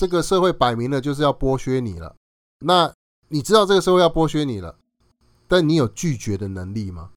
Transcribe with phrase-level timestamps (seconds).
[0.00, 2.16] 这个社会摆明了就是要剥削你了。
[2.60, 2.90] 那
[3.28, 4.78] 你知道这个社会要剥削你了，
[5.46, 7.10] 但你有拒绝的能力吗？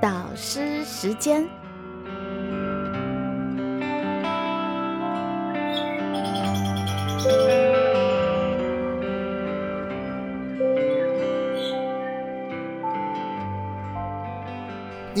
[0.00, 1.44] 导师时间。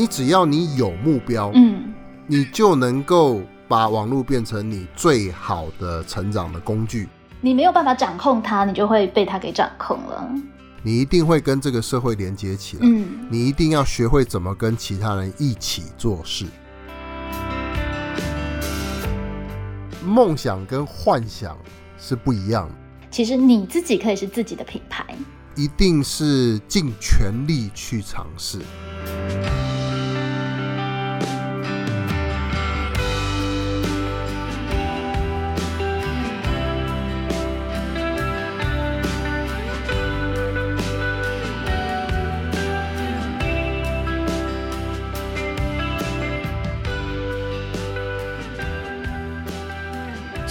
[0.04, 1.94] 你只要你有目标，嗯，
[2.26, 7.08] 你就能够把网络变成你最好的成长的工具。
[7.40, 10.30] 你没有办法掌控它，你就会被它给掌控了。
[10.82, 12.82] 你一定会跟这个社会连接起来。
[12.82, 16.44] 嗯，你一定要学会怎么跟其他人一起做事。
[20.04, 21.56] 梦想跟幻想
[21.96, 22.74] 是不一样的，
[23.10, 25.02] 其实你自己可以是自己的品牌。
[25.56, 28.58] 一定是尽全力去尝试。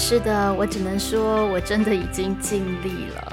[0.05, 3.32] 是的，我只能说，我真的已经尽力了。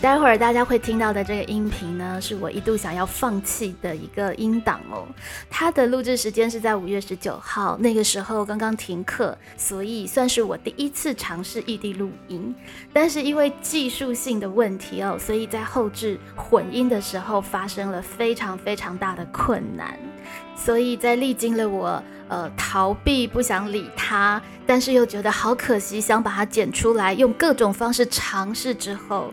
[0.00, 5.06] 待会儿大家会听到的这个音频呢，是我一度想要放弃的一个音档哦。
[5.50, 12.54] 它的录制时间是在五月十九号，那个时候刚刚停课，所以算是我第一次尝试异地录音。
[12.94, 19.98] 但是因为技术性的问题哦，所以在后置混音的时候发生了非常非常大的困难。
[20.56, 29.30] 所以在历经了我呃逃避不想理他，但是又觉得好可惜，想把它剪出来，用各种方式尝试之后。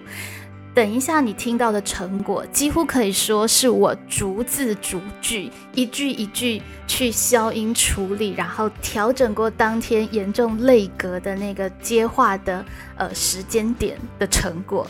[0.77, 12.63] 等一下，你听到的成果几乎可以说是我逐字逐句、一句一句去消音处理，然后调整过当天严重泪格的那个接话的
[12.95, 14.85] 呃时间点的成果。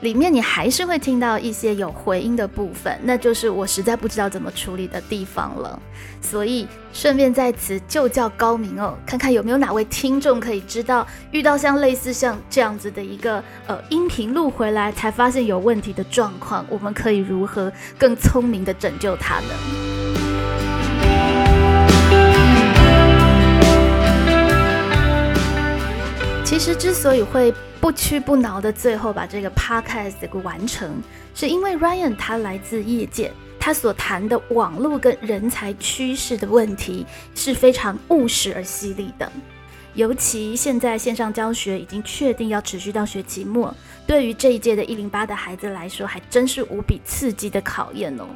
[0.00, 5.80] 里面你还是会听到一些有回音的部分，那就是我实在不知道怎么处理的地方了。
[6.22, 20.29] 所以顺便在此就叫高明哦，看看有没有哪位听众可以知道，遇到像类似像这样子的一个呃音频录回来才发现有问题的状况，我们可以如何更聪明的拯救它呢？
[26.50, 31.00] 其实之所以会不屈不挠的最后把这个 podcast 给完成，
[31.32, 33.30] 是因为 Ryan 他来自业界，
[33.60, 37.06] 他所谈的网络跟人才趋势的问题
[37.36, 39.30] 是非常务实而犀利的。
[39.94, 43.72] 尤其现在线上教学已经确定要持续到学期末，
[44.04, 48.26] 对于这一届的一零八的孩子来说，还真是无比刺激的考验哦。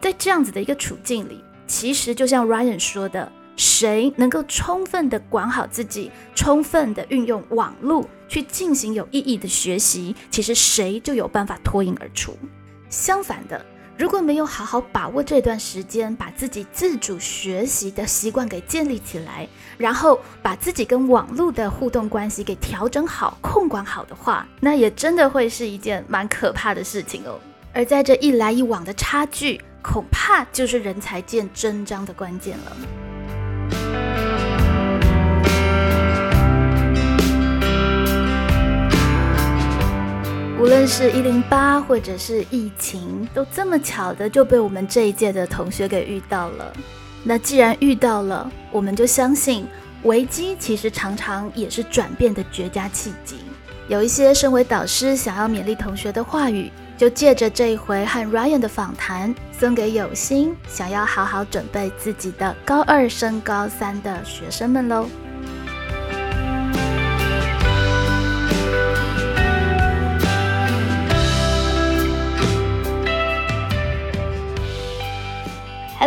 [0.00, 3.30] 在这样子的一个处境里，其实就像 Ryan 说的。
[3.60, 12.34] 谁能够充分的管好自己，充分的运用网络去进行有意义的学习，其实谁就有办法脱颖而出。
[12.88, 13.62] 相反的，
[13.98, 19.46] 如果没有好好把握这段时间，把自己自主学习的习惯给建立起来，
[19.76, 27.38] 然后把自己跟网络的互动关系给调整好、控管好的话，那也真的会是一件蛮可怕的事情哦。
[27.74, 33.09] 而在这一来一往的差距，恐怕就是人才见真章的关键了。
[40.58, 46.72] 无论是一零八或者是疫情，都这么巧的就被我们这一届的同学给遇到了。
[47.24, 49.66] 那既然遇到了，我们就相信
[50.02, 53.36] 危机其实常常也是转变的绝佳契机。
[53.88, 65.06] 有一些身为导师想要勉励同学的话语，就借着这一回和 Ryan 的访谈，送给有心想要好好准备自己的高二升高三的学生们喽。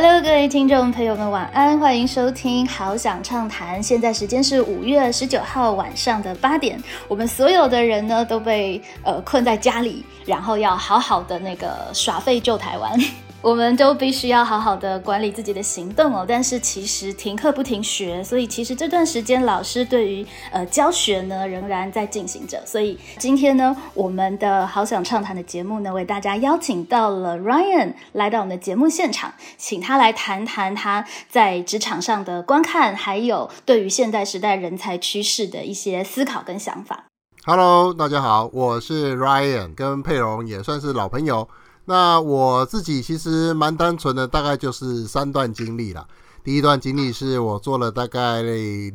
[0.06, 3.82] Hello，各位听众朋友们，晚安，欢迎收听《好想畅谈》。
[3.82, 6.78] 现在时间是五月十九号晚上的八点，
[7.08, 13.00] 我们所有的人呢都被呃困在家里，然后要好好的那个耍废救台湾。
[13.44, 22.66] 我们都必须要好好的管理自己的行动哦，但是其实停课不停学，所以其实这段时间老师对于呃教学呢仍然在进行着。
[22.66, 37.08] 所以今天呢，我们的好想畅谈的节目呢，为大家邀请到了 Ryan 来到我们的节目现场，请他来谈谈他在职场上的观看，还有对于现代时代人才趋势的一些思考跟想法。
[37.46, 41.50] Hello，大家好，我是 Ryan，跟佩蓉也算是老朋友。
[41.86, 46.06] 那我自己其实蛮单纯的，大概就是三段经历啦。
[46.44, 48.42] 第一段经历是我做了大概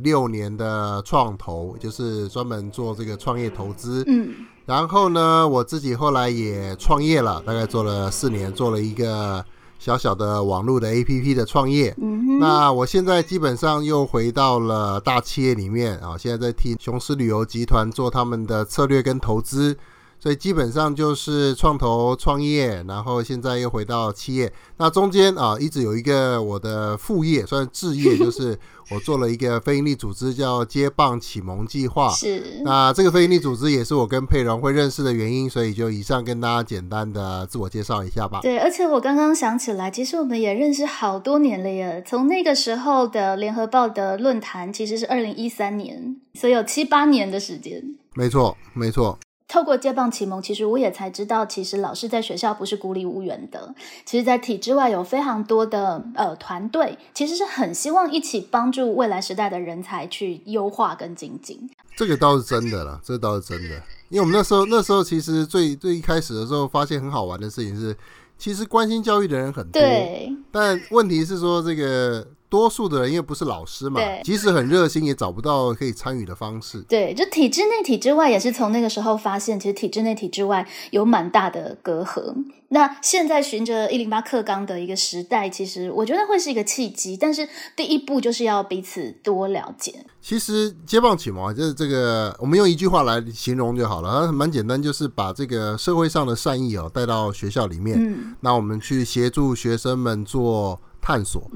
[0.02, 4.04] 六年的创投，就是专门做这个创业投资。
[4.06, 4.34] 嗯，
[4.66, 9.42] 然后呢，我自己后来也创业了，大概做了四年，做了一个
[9.78, 11.94] 小小的网络的 APP 的创业。
[12.02, 19.74] 嗯，那我现在基本上又回到了大企业里面啊，现在在替雄狮旅游集团做他们的策略跟投资，
[20.20, 24.52] 所以基本上就是创投创业，然后现在又回到企业。
[24.76, 28.58] 那中间啊，一直有一个我的副业，算是置业，就是
[28.90, 32.08] 我做了一个非营利组织，叫接棒启蒙计划。
[32.10, 38.40] 是，那这个非营利组织也是我跟佩蓉会认识的原因，所以就以上跟大家简单的自我介绍一下吧。
[38.42, 42.02] 对，而且我刚刚想起来，其实我们也认识好多年了耶。
[42.06, 47.82] 从那个时候的联合报的论坛，其实是二零一三年，所以有七八年的时间。
[48.14, 49.16] 没错，没错。
[49.48, 53.74] 透过接棒启蒙，其实我也才知道，其实老师在学校不是孤立无援的。
[54.04, 61.68] 其实，在体制外有非常多的呃团队，其实是很希望一起帮助未来时代的人才去优化跟精进。
[61.96, 63.74] 这个倒是真的了，这倒是真的。
[64.10, 67.96] 因为我们那时候那时候其实最最一开始的时候，发现很好玩的事情是，
[68.36, 72.26] 其实关心教育的人很多，对，但问题是说这个。
[72.48, 76.80] 多数的人因为不是老师嘛，即使很热心，也找不到可以参与的方式。
[76.88, 82.34] 对，就体制内、体制外，也是从那个时候发现，其实体制内、体制外有蛮大的隔阂。
[82.70, 90.04] 那现在循着一零八课纲的一个时代，其实我觉得会是一个契机，但是第一步就是要彼此多了解。
[90.20, 97.96] 其实接棒启蒙就是这个，我们用一句话来形容就好了，蛮简单，就是把这个社会上的善意哦带到学校里面。
[97.98, 101.50] 嗯，那我们去协助学生们做探索。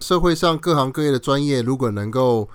[0.00, 0.02] 嗯。
[0.02, 2.48] 社会上各行各业的专业，如果能够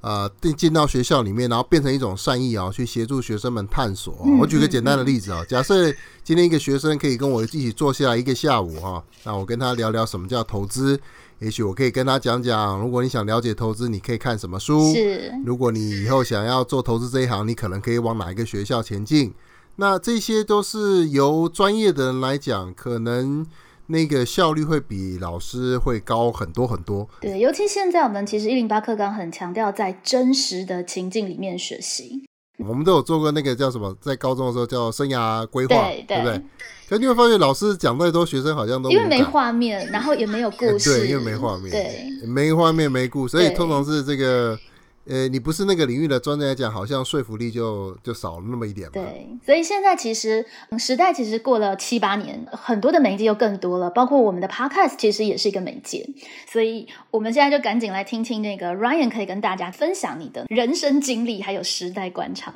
[0.00, 4.14] 呃进进到学校里面，然后变成一种善意啊，去协助学生们探索。
[4.40, 5.92] 我举个简单的例子啊，假设
[6.24, 10.98] 今天一个学生可以跟我一起坐下来一个下午哈，那我跟他聊聊什么叫投资，
[11.40, 14.94] 也许我可以跟他讲讲，如果你想了解投资，你可以看什么书。
[14.94, 19.34] 是，如果你以后想要做投资这一行，你可能可以往哪一个学校前进。
[19.76, 23.44] 那这些都是由专业的人来讲，可能。
[23.88, 27.08] 那个效率会比老师会高很多很多。
[27.20, 32.24] 对，尤其现在我们其实一零八课纲很强调在真实的情境里面学习。
[32.58, 35.74] 我们都有做过那个叫什么，在高中的时候叫生涯规划，
[36.08, 36.42] 对不对？
[36.88, 44.58] 可你会发现老师讲再多，学生好像都因为没画面，然后也没有故事， 对，因为没画面，对，没画面没故事，所以通常是这个。
[45.08, 48.90] 呃，你不是那个领域的专家来讲，好像说服力就就少了那么一点。
[48.90, 50.44] 对，所以现在其实
[50.78, 56.08] 时代其实过了七八年，很多的媒介又更多了，包括我们的 Podcast 其实也是一个媒介。
[56.50, 62.52] 所以我们现在就赶紧来听听那个 Ryan 可以跟大家分享你的人生经历，还有时代观察。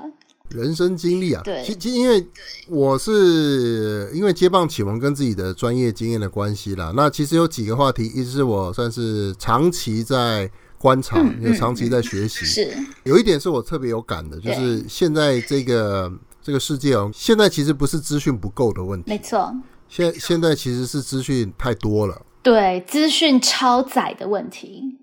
[0.49, 2.26] 人生经历啊，对，其其因为
[2.69, 10.50] 我是因为接棒启蒙跟自己的专业经验的关系啦，那其实有几个话题，一直是我算是长期在。
[10.81, 12.47] 观察，也长期在学习。
[12.47, 12.75] 是，
[13.05, 16.11] 有一点是我特别有感的，就是现在这个
[16.43, 19.55] 这个世界哦，现在其实不是资讯不够的问题，没错。
[19.88, 24.97] 现现在其实是资讯太多了，对，资讯超载的问题，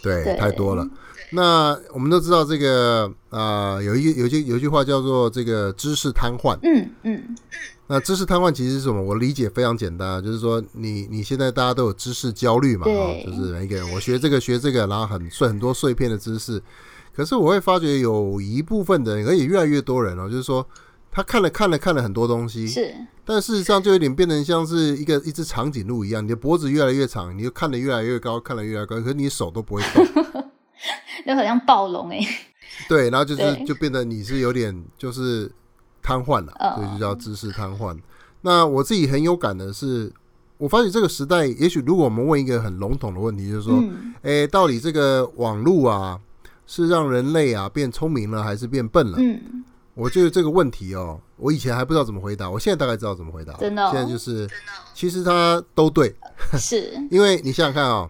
[0.00, 0.88] 对，太多了。
[1.32, 7.36] 那我们都知道这个啊，有一有句有句话叫做这个知识瘫痪，嗯嗯。
[7.88, 9.00] 那知识瘫痪其实是什么？
[9.00, 16.60] 我理解非常简单，就是说你你现在大家都有知识焦虑嘛，就是每一个人我学这个学这个，然后很碎很多碎片的知识。
[17.14, 20.66] 可是我会发觉有一部分的人，而且越来越多人哦，就是说
[21.12, 22.92] 他看了看了看了很多东西，是，
[23.24, 30.04] 但事实上就有点变成像是一个一只长颈鹿一样，你的脖子越来越长，你就看得越来越高，看得越来越高，可是你手都不会动，
[31.24, 32.18] 就好像暴龙哎。
[32.88, 35.48] 对，然后就是就变得你是有点就是。
[36.06, 37.96] 瘫痪了，所以就叫知识瘫痪。
[38.42, 40.12] 那我自己很有感的是，
[40.56, 43.82] 我发现这个时代，也许如果我们问一个很笼统的问题，就是说，
[44.22, 46.20] 哎，到底这个网络啊，
[46.64, 49.18] 是让人类啊变聪明了，还是变笨了？
[49.18, 53.54] 嗯，我觉得这个问题哦，我以前还不知道怎么回答，我现在大概知道怎么回答。
[53.54, 54.48] 真的，现在就是，
[54.94, 56.14] 其实它都对，
[56.56, 58.08] 是 因为你想想看啊，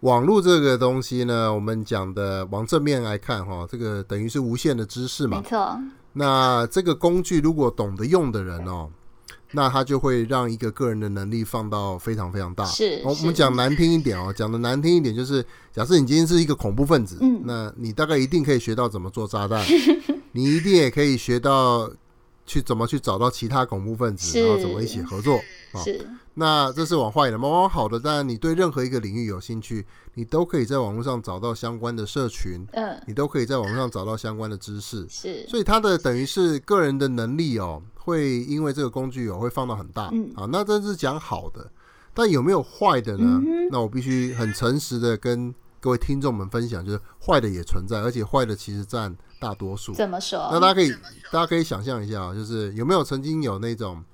[0.00, 5.78] 网络这个东西呢，我们讲的往正面来看哈，这个等于是无限的知识嘛，没错。
[6.18, 8.88] 那这个工具如果懂得用的人哦，
[9.52, 12.64] 那他就会让一个个人的能力放到非常非常大。
[12.64, 19.62] 是，我们讲难听一点哦，讲的难听一点就是，假设你今天是一个恐怖分子，嗯，那你大概一定可以学到怎么做炸弹，
[20.32, 21.90] 你一定也可以学到
[22.46, 25.38] 去怎么去找到其他恐怖分子，然后怎么一起合作
[25.84, 26.06] 是。
[26.38, 35.46] 那这是往坏的，往往好的，当然你对任何一个领域有兴趣，你都可以在网络上找到相关的社群，嗯，你都可以在网络上找到相关的知识，是。
[35.48, 41.70] 所以它的等于是个人的能力哦，会因为这个工具哦会放到很大，嗯，啊，那这是讲好的，
[42.12, 43.40] 但有没有坏的呢？
[43.70, 49.94] 那我必须很诚实的跟各位听众们分享，就是坏的也存在，而且坏的其实占大多数。
[49.94, 50.50] 怎么说？
[50.52, 50.90] 那大家可以
[51.32, 54.04] 大家可以想象一下，就是有没有曾经有那种。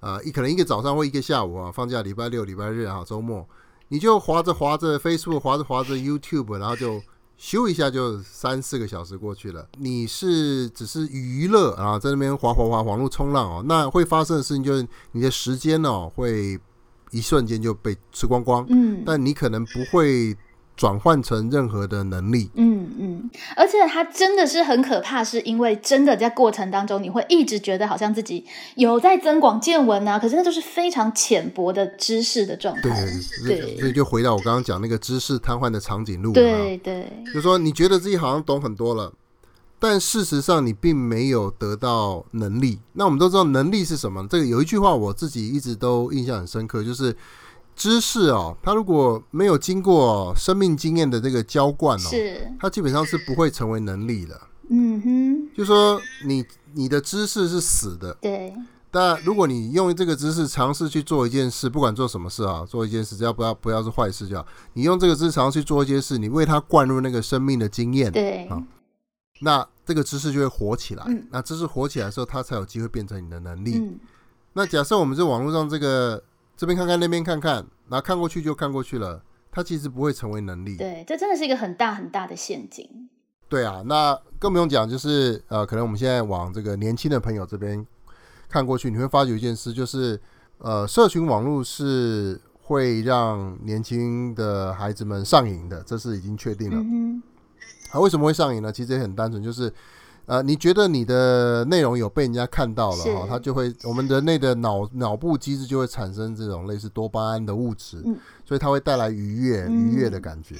[0.00, 3.46] 呃，一可能一个早上或一个下午啊，放假礼拜六、礼拜日啊，周末，
[3.88, 7.00] 你就划着划着 Facebook，划着划着 YouTube，然后就
[7.38, 9.68] 咻一下就三四个小时过去了。
[9.78, 16.58] 你是只是娱乐啊，在那边划划划网络冲浪哦，那会发生的事情就是你的时间哦会
[17.10, 18.66] 一瞬间就被吃光光。
[18.68, 20.36] 嗯，但你可能不会。
[20.78, 32.82] 转换成任何的能力，嗯嗯，而且它真的是很可怕，是因为真的在过程当中，你会一直觉得好像自己有在增广见闻啊，可是那都是非常浅薄的知识的状态。
[33.44, 39.12] 对，所以就回到我刚刚讲那个知识瘫痪的长颈鹿，对对，就说你觉得自己好像懂很多了，
[39.80, 42.78] 但事实上你并没有得到能力。
[42.92, 44.24] 那我们都知道能力是什么？
[44.30, 47.16] 这个有一句话我自己一直都印象很深刻，就是。
[47.78, 54.38] 知识哦，它如果没有经过生命经验的这个浇灌哦，是，他基本上是不会成为能力的。
[54.68, 56.44] 嗯哼，就说你
[56.74, 58.52] 你的知识是死的，对。
[58.90, 64.44] 但如果你用这个知识尝试去做一件事，不管做什么事啊，做一件事，只要不要不要是坏事就好。
[64.72, 68.60] 你用这个知识尝试去做一件事，你为它灌入那个生命的经验，对啊，
[69.42, 71.06] 那这个知识就会活起来。
[71.30, 73.98] 那知识活起来的时候，它才有机会变成你的能力。
[74.54, 76.20] 那假设我们在网络上这个。
[76.58, 79.22] 这边看看，那边看看，然后看过去就看过去了。
[79.52, 80.76] 它其实不会成为能力。
[80.76, 83.08] 对，这真的是一个很大很大的陷阱。
[83.48, 87.86] 对啊，那更不用讲，就是呃，可能我们现在往这个年轻的朋友这边
[88.48, 90.20] 看过去，你会发觉一件事，就是
[90.58, 96.76] 呃，社群网络是会让年轻的孩子们上瘾的，这是已经确定了。
[96.76, 97.22] 嗯
[97.92, 98.72] 啊，为什么会上瘾呢？
[98.72, 99.72] 其实也很单纯，就是。
[100.28, 108.02] 呃，你觉得你的内容有被人家看到了哈，它就会我们人类的脑脑部机制就会产生这种类似多巴胺的物质，
[108.44, 110.54] 所以它会带来愉悦愉悦的感觉。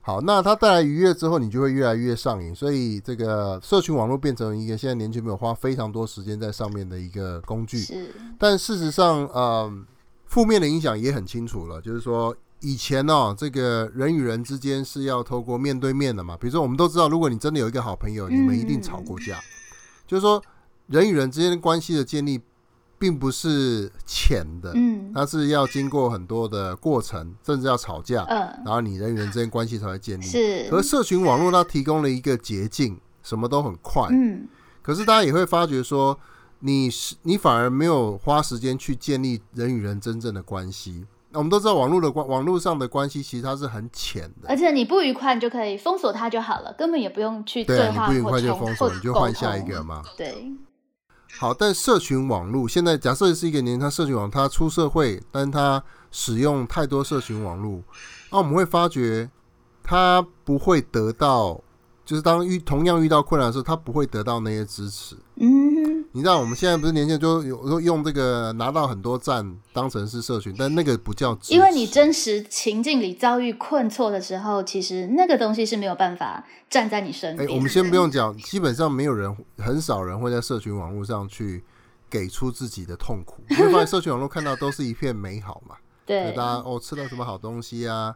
[0.00, 7.78] 好，那它带来愉悦之后，你就会越来越上瘾，所以这个社群网络变成一个现在年轻朋友花非常多时间在上面的一个工具。
[7.78, 9.72] 是，但事实上，呃，
[10.26, 12.36] 负面的影响也很清楚了，就是说。
[12.60, 16.36] 以前哦，这个人与人之间是要透过面对面的嘛。
[16.36, 19.38] 比如说，我们都知道，如果你真的有一个好朋友，你们一定吵过架。
[20.06, 20.42] 就是说，
[20.86, 22.40] 人与人之间的关系的建立，
[22.98, 30.24] 并不是浅的，嗯，它是要经过很多的过程，甚至要吵架，嗯，然后你人与人之间关系才会建立。
[30.24, 30.68] 是。
[30.72, 34.48] 而社群网络它提供了一个捷径，什么都很快，嗯。
[34.82, 36.18] 可是大家也会发觉说，
[36.60, 41.06] 你是你反而没有花时间去建立人与人真正的关系。
[41.32, 50.02] 我们都知道网络的关网络上的关系其实它是很浅的，而且你不愉快你就可以封锁它就好了，根本也不用去对你不愉快就封锁，你就换下一个嘛。
[50.16, 50.50] 对。
[51.38, 57.82] 好，但社群网络现在假设是一个年他社群网，他出社会，但他使用太多社群网络，
[58.32, 59.30] 那我们会发觉
[59.82, 61.60] 他不会得到。
[62.06, 65.14] 就是当遇同样遇到困难的时候，他不会得到那些支持。
[65.36, 65.67] 嗯，
[66.18, 71.38] 你知道我们现在不是年轻人就有用这个拿到很多赞当成是社群，但那个不叫。
[71.46, 77.48] 因为你真实情境里遭遇困挫的时候，其实那个东西是没有办法站在你身边。
[77.48, 81.62] 哎，我们先不用讲，基本上没有人，很少人会在社群网络上去
[82.10, 83.40] 给出自己的痛苦。
[83.50, 85.76] 因为发现社群网络看到都是一片美好嘛？
[86.04, 88.12] 对，大家哦吃了什么好东西啊？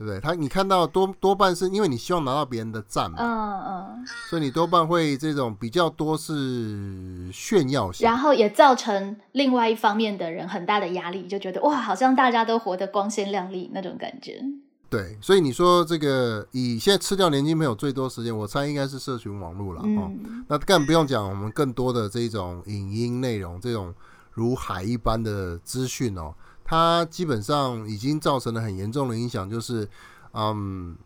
[0.00, 0.18] 对不对？
[0.18, 3.60] 他你看到多多半是因为你希望拿到别人的赞嘛，嗯
[3.98, 14.42] 嗯，所以你多半会这种比较多是炫耀型，然后也造成另外一方面的人很大的压力，就觉得哇，好像大家都活得光鲜亮丽那种感觉。
[14.88, 20.10] 对，所以你说这个以现在吃掉年轻朋友最多时间，我猜应该是社群网络了哦。
[20.48, 23.94] 那更不用讲我们更多的这种影音内容，这种
[24.32, 26.32] 如海一般的资讯哦。
[26.70, 29.88] 它基本上已经造成了很严重的影响，就是，
[30.34, 30.96] 嗯，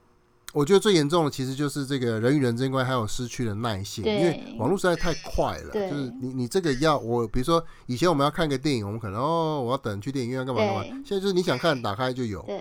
[0.53, 5.73] 我觉得最严重的其实就是这个人与人之间关系还有失去了耐性，因为网络实在太快了。
[5.73, 12.43] 就是你你这个要我，比如说以前我们要看个电影，我们可能哦我要等去电影院干嘛干嘛，现在就是你想看打开就有。
[12.43, 12.61] 对。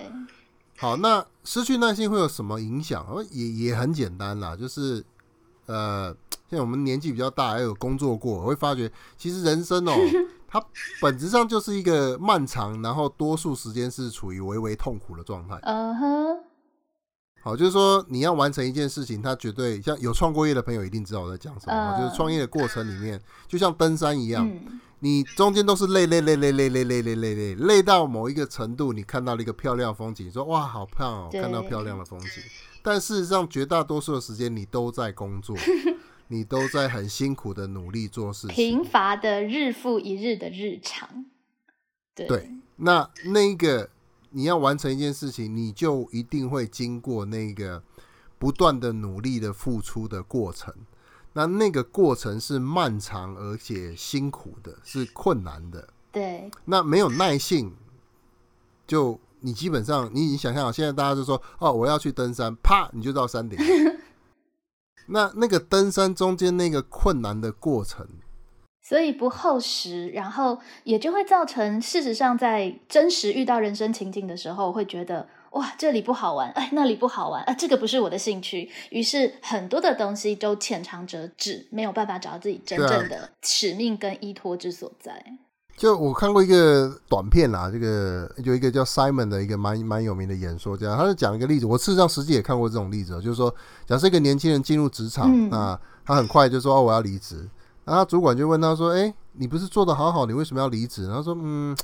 [0.77, 3.05] 好，那失去耐性会有什么影响？
[3.31, 5.03] 也也很简单啦，就是
[5.65, 6.15] 呃，
[6.49, 9.93] 像我们年纪比较大，还有工作过，我会发觉其实人生哦。
[10.53, 10.63] 它
[11.01, 15.57] 本质上就是一个漫长，然后多数时间是处于微微痛苦的状态。
[15.63, 16.37] 嗯哼。
[17.41, 24.49] 好，就是说你要完成一件事情，它绝对像有创过业的朋友一定知道我在讲什么，就是创业的过程里面，就像登山一样，
[24.99, 32.43] 你中间都是累累累累累累累累累累累到某一个程度，你看到了一个漂亮风景，说哇好漂亮，看到漂亮的风景，
[32.81, 35.53] 但事实上绝大多数的时间你都在工作，
[36.33, 41.25] 你都在很辛苦的努力做事情，贫乏的日复一日的日常，
[42.15, 43.89] 对，那那个。
[44.35, 47.83] 你要完成一件事情，你就一定会经过那个
[48.39, 50.73] 不断的努力的付出的过程。
[51.33, 55.87] 那那个过程是漫长而且辛苦的，是困难的。
[56.11, 56.49] 对。
[56.65, 57.75] 那没有耐性，
[58.87, 63.55] 就你基本上，你你想象，现在大家就说哦，我要去登山，啪，你就到山顶。
[65.07, 68.07] 那那个登山中间那个困难的过程。
[68.81, 85.23] 所以不厚实，然后也就会造成，事实上在真实遇到人生情境的时候，会觉得哇，这里不好玩， 哎，那里不好玩，啊，这个不是我的兴趣，于是很多的东西都浅尝辄止，没有办法找到自己真正的使命跟依托之所在。
[85.75, 93.53] 就我看过一个短片啦，这个有一个叫 Simon 的一个蛮蛮有名的演说家，他就讲一个例子，我事实上实际也看过这种例子，就是说，
[93.85, 97.49] 假设一个年轻人进入职场，那他很快就说哦，我要离职。
[97.85, 101.75] 然后主管就问他说：“哎，你不是做的好好，你为什么要离职？”然后说：“嗯，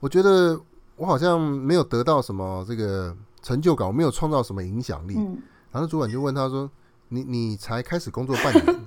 [0.00, 0.60] 我觉得
[0.96, 5.14] 我好像没有得到什么这个成就感，我没有创造什么影响力。”
[5.72, 6.70] 然后主管就问他说
[7.08, 8.80] ：“你你才开始工作半年，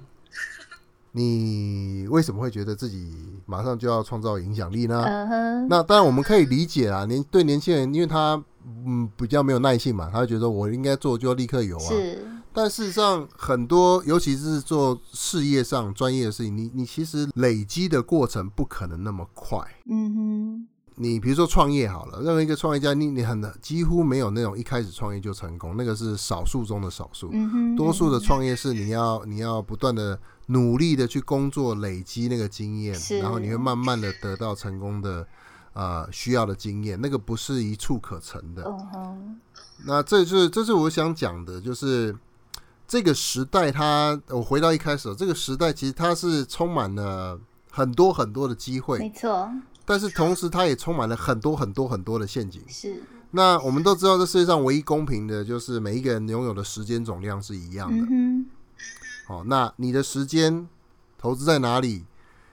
[1.20, 3.12] 你为什么会觉得自己
[3.46, 5.04] 马上就要创造影响力呢？”
[5.70, 8.42] 那当然我们可以理解啊，年对年轻人，因为他
[8.86, 11.92] 嗯比较没有耐性嘛，他就觉得我应该做就要立刻有啊。
[12.52, 19.60] 但事实上，很多尤其是做事业上专业的事情，你你其实累积的过程不可能那么快。
[19.88, 20.68] 嗯哼，
[21.02, 27.30] 你比如说创业好了，任何一个创业家，你你很几乎没有那种一开始创业就成功，那个是少数中的少数。
[27.32, 35.26] 嗯哼，多数的创业是你要你要不断的努力的去工作，累积那个经验，然后你会慢慢的得到成功的
[35.74, 38.70] 呃需要的经验，那个不是一触可成的。
[39.86, 42.16] 那这是这是我想讲的，就是。
[42.92, 47.40] 这个时代，它我回到一开始，这个时代其实它是充满了
[47.70, 49.48] 很多很多的机会，没错。
[49.90, 52.62] 但是同时，它也充满了很多很多很多的陷阱。
[52.68, 53.02] 是。
[53.32, 58.06] 那我们都知道，这世界上唯一公平的就是每一个人拥有的时间总量是一样的。
[58.12, 58.46] 嗯
[59.26, 60.68] 好，那你的时间
[61.18, 62.06] 投资在哪里，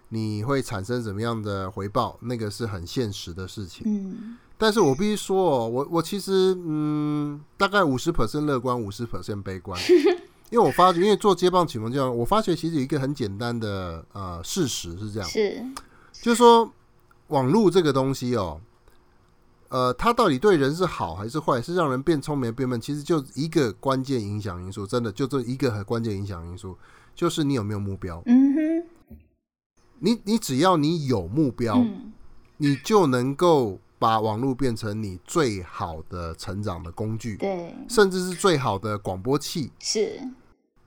[0.08, 2.18] 你会产生什么样的回报？
[2.22, 3.82] 那个是很现实的事情。
[3.84, 4.38] 嗯。
[4.56, 9.78] 但是我必须说，哦，我我其实嗯，大概五十 percent 乐观，五十 percent 悲观。
[10.48, 15.62] 因为我发觉，因为做接棒启蒙这样，我发觉其实有一个很简单的呃事实是这样，是，
[16.22, 16.72] 就是说
[17.28, 18.60] 网络这个东西哦，
[19.68, 26.76] 呃，它到底对人是好还是坏，是让人变聪明变笨，其实就一个关键影响因素，真的就这一个很关键影响因素，
[27.14, 28.22] 就是你有没有目标。
[28.26, 29.16] 嗯哼，
[29.98, 31.84] 你你只要你有目标，
[32.56, 33.78] 你就能够。
[33.98, 39.72] 把网络变成你最好的成长的工具，对，甚至是最好的广播器。
[39.78, 40.20] 是，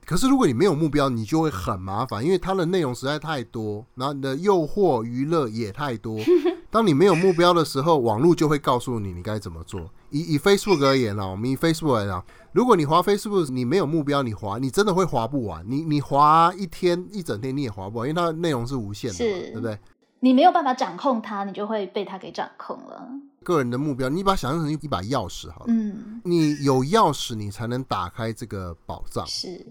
[0.09, 6.17] 可是如果你没有目标，你就会很麻烦，因为它的内容实在太多，然后你的诱惑娱乐也太多。
[6.71, 9.87] 当你没有目标的时候，网络就会告诉你你该怎么做。
[10.09, 15.63] 以以 Facebook 而言啊，我们以 Facebook 来讲，如果你滑 Facebook，你没有目标，你滑，你真的会滑不完。
[15.69, 19.77] 你你滑一天一整天，你也滑不完，因为它的内容是无限的，对不对？
[20.21, 23.07] 你没有办法掌控它，你就会被它给掌控了。
[23.43, 29.25] 个人的目标，你把它想象成一把钥匙，好了，嗯，你有钥匙，你才能打开这个宝藏。
[29.25, 29.65] 是，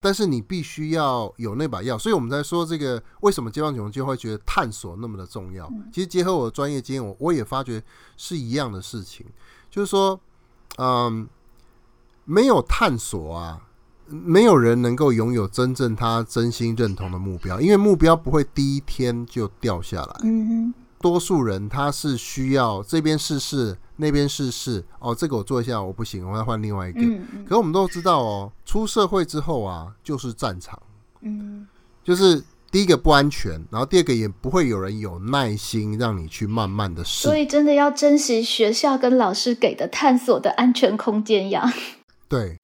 [0.00, 5.68] 但是你必须要有那把钥，所以我们在说这个为什么接棒球就会觉得探索那么的重要。
[5.92, 7.82] 其实结合我的专业经验，我我也发觉
[8.16, 9.26] 是一样的事情，
[9.70, 10.20] 就是说，
[10.78, 11.28] 嗯，
[12.24, 13.62] 没有探索啊。
[14.10, 20.20] 没有人能够拥有真正他真心认同的目标，因为目标不会第一天就掉下来。
[20.22, 24.82] 嗯，多数人他是需要这边试试，那边试试。
[24.98, 27.00] 哦，这个我做一下，我不行，我要换另外一个。
[27.46, 30.80] 可我们都知道哦，出社会之后啊，就是战场。
[31.20, 31.68] 嗯。
[32.02, 37.28] 就是第一个不安全，然后第二个也不会有人有耐心让你去慢慢的试。
[37.28, 41.70] 所以真的要珍惜学校跟老师给的探索的安全空间呀。
[42.26, 42.58] 对。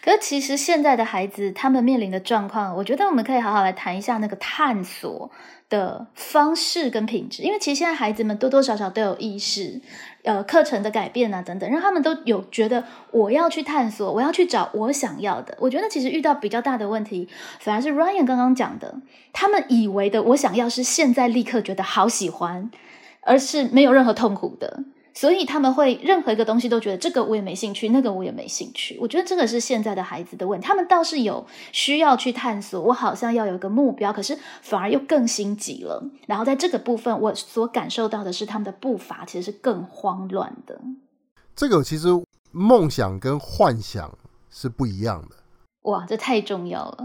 [0.00, 5.28] 可是，其实现在的孩子他们面临的状况，我觉得我们可以好好来谈一下那个探索
[5.68, 7.42] 的方式跟品质。
[7.42, 9.80] 因为其实现在孩子们多多少少都有意识，
[10.24, 15.54] 呃，课程的改变啊等等，让他们都有觉得我要去探索，我要去找我想要的。
[15.60, 17.28] 我觉得其实遇到比较大的问题，
[17.60, 18.96] 反而是 Ryan 刚刚讲的，
[19.34, 22.70] 他们以为的我想要是现在立刻觉得好喜欢，
[23.20, 24.84] 而是没有任何痛苦的。
[25.14, 28.98] 所以他们会任何一个东西都觉得这个我也没兴趣，那个我也没兴趣。
[29.00, 36.02] 我觉得这个是现在的孩子的问题，他们倒是有需要去探索，我好像要有一个目标，可是反而又更心急了。
[36.26, 40.80] 然后在这个部分，我所感受到的是他们的步伐其实是更慌乱的。
[41.54, 42.08] 这个其实
[42.50, 44.12] 梦想跟幻想
[44.50, 45.36] 是不一样的。
[45.82, 46.98] 哇，这太重要了。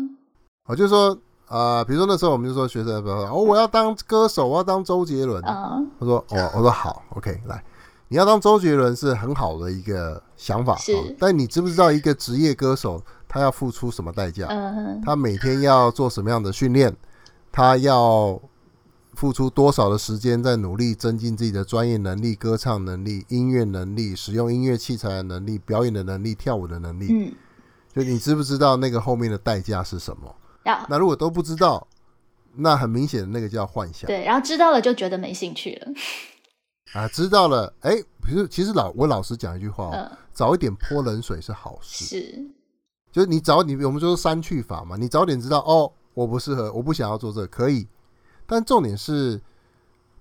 [0.68, 1.16] 我就说
[1.48, 5.44] 啊，比如说那时候我们就说学生，哦，我要当歌手，我要当周杰伦。
[5.46, 7.64] 嗯，他说，哦，我说好，OK，来。
[8.10, 11.16] 你要当周杰伦是很好的一个想法，是。
[11.18, 14.48] 但你知不知道一个职业歌手他要付出什么代价？
[14.48, 16.96] 嗯他每天要做什么样的训练？
[17.52, 18.40] 他要
[19.14, 27.08] 付出多少的时间在努力增进自己的专业能力、歌唱能力、音乐能力、使用音乐器材的能力、表演的能力、跳舞的能力？
[27.12, 27.34] 嗯。
[27.94, 30.36] 就你知不知道那个后面的代价是什么？
[30.88, 31.88] 那如果都不知道，
[32.56, 34.08] 那很明显的那个叫幻想。
[34.08, 35.92] 对，然后知道了就觉得没兴趣了。
[36.94, 42.48] 啊，知道了，哎，其实其实老我老实讲一句话哦，早一点泼冷水是好事，是，
[43.12, 47.88] 就是你早你我们说删去法嘛，你早点知道哦，我不适合，我不想要做这个，可以，
[48.48, 49.40] 但重点是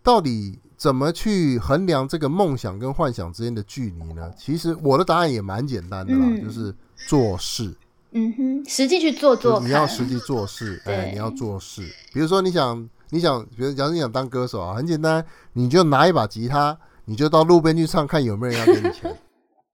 [0.03, 4.31] 到底怎么去衡量这个梦想跟幻想之间的距离呢？
[4.37, 6.75] 其实我的答案也蛮简单的啦，就是
[7.07, 7.75] 做事，
[8.11, 12.89] 嗯哼，实际去做做，你要实际做事，哎，你要做事，比如说你想。
[13.11, 19.17] 你想，比如假如你想当歌手啊，很简单，你就拿一把吉他，你就到路边去唱，看有没有人要给你钱。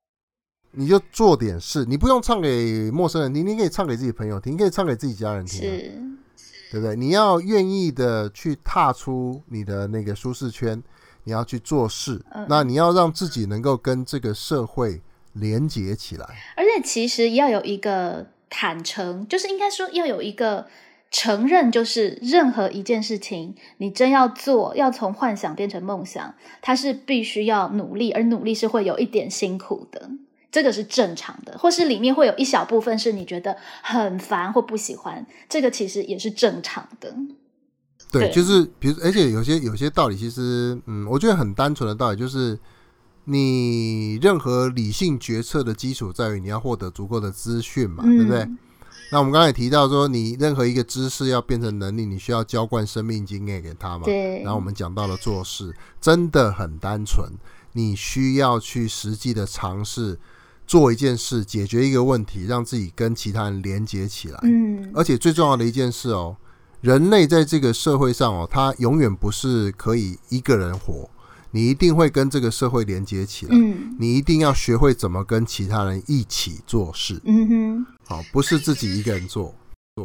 [0.76, 5.60] 你就做点事，你不用唱给陌生人听，你可以唱给自己朋友听，你可以唱给自己家人听，
[6.70, 6.96] 对不对？
[6.96, 10.82] 你要愿意的去踏出你的那个舒适圈，
[11.22, 15.00] 你要去做事，那你要让自己能够跟这个社会
[15.32, 16.26] 连接起来。
[16.56, 20.66] 而且其实要有一个坦诚，就是应该说要有一个。
[21.16, 30.10] 承认就是任何一件事情，你真要做，要从幻想变成梦想，它是必须要努力，而努力是会有一点辛苦的，
[30.50, 37.14] 这个是正常的，或是里面会有一小部分是你觉得很烦或不喜欢，这个其实也是正常的。
[38.10, 42.58] 对，就是比如，而且有些有些道理，其实嗯，我觉得很单纯的道理，就是
[43.26, 48.48] 你任何理性决策的基础在于你要获得足够的资讯嘛，对不对？
[49.12, 54.04] 那我们刚才提到说，你任何一个知识要变成能力，你需要浇灌生命经验给他嘛？
[54.04, 54.42] 对。
[54.42, 57.30] 然后我们讲到了做事，真的很单纯，
[57.72, 60.18] 你需要去实际的尝试
[60.66, 64.40] 做一件事，解决一个问题，让自己跟其他人连接起来。
[64.42, 64.90] 嗯。
[64.94, 66.36] 而且最重要的一件事哦，
[66.80, 71.08] 人类在这个社会上哦，他永远不是可以一个人活。
[71.52, 79.54] 你一定会跟这个社会连接起来，嗯，你一定要学会怎么跟其他人一起做事，嗯哼，好，不是自己一个人做。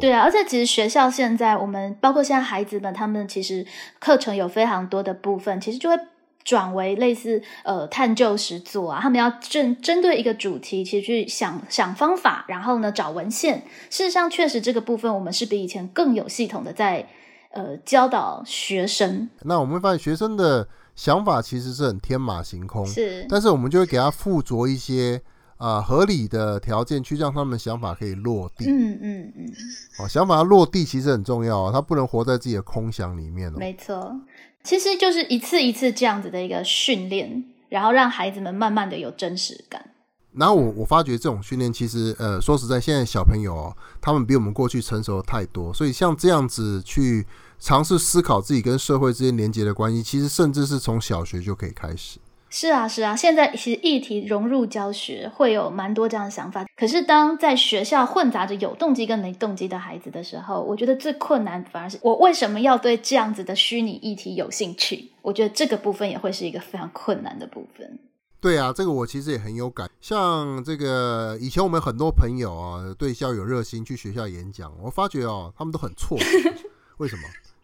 [0.00, 3.66] 对啊，而且其实学校现在，我们包括现在孩子们，他们其实
[3.98, 5.96] 课程有非常多的部分，其实就会
[6.44, 13.62] 转为类似呃探究实作啊，他们要针针对一个主题，其实去想想方法，然后呢找文献。
[13.90, 17.08] 事实上，确实这个部分我们是比以前更有系统的在
[17.52, 19.28] 呃教导学生。
[19.42, 20.68] 那我们会发现学生的。
[20.96, 25.18] 想法其实是很天马行空，是，但是我们就会给他附着一些
[25.60, 28.64] 啊合理的条件，去让他们想法可以落地。
[28.66, 29.52] 嗯嗯嗯。
[30.00, 33.56] 哦，想法要落地其实很重要啊，他不能活在自己的空想里面哦。
[33.58, 34.18] 没错，
[34.64, 39.90] 其实就是一次一次这样子的一个训练，然后让孩子们慢慢的有真实感。
[40.32, 47.26] 然后我我发觉这种训练其实呃说实在，现在小朋友哦，他们比我们过去成熟的太多，所以像这样子去。
[47.62, 52.18] 尝试思考自己跟社会之间连接的关系，其实甚至是从小学就可以开始。
[52.50, 56.66] 是啊，是啊，现在其实议题融入教学会有蛮多这样的想法。
[56.76, 65.10] 可是当在学校混杂着有动机跟没动机的孩子的时候，我觉得最困难反而是我为什么要对这样子的虚拟议题有兴趣？
[65.22, 67.98] 我觉得这个部分也会是一个非常困难的部分。
[68.40, 69.88] 对啊，这个我其实也很有感。
[70.00, 76.18] 像这个以前我们很多朋友啊，对校友热心去学校演讲，我发觉哦，他们都很错，
[76.98, 77.22] 为什么？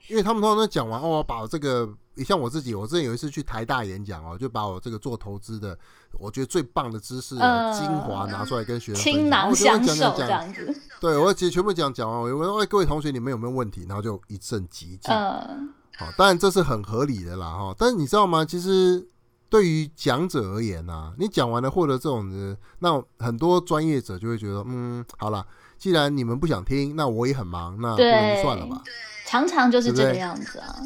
[0.09, 1.89] 因为他们通常都讲完哦，把这个
[2.25, 5.79] 像我自己，我之前有一次去台大演讲哦，就把我这个做投资的，
[6.19, 10.75] 我觉得最棒的知识精华拿出来跟学生倾囊相授这样子。
[11.01, 13.85] 对，我其实全部讲讲完，我问哎各位同学，你们有没有问题？
[13.89, 15.15] 然后就一阵寂静。
[15.15, 17.75] 嗯，好，当然这是很合理的啦哈。
[17.79, 18.45] 但是你知道吗？
[18.45, 19.07] 其实
[19.51, 28.83] 对于讲者而言呐，你讲完了获得这种的，那很多专业者就会觉得，嗯，好了，既然你们不想听，那我也很忙，那不如算了吧。
[29.27, 30.77] 常常就是这个样子啊，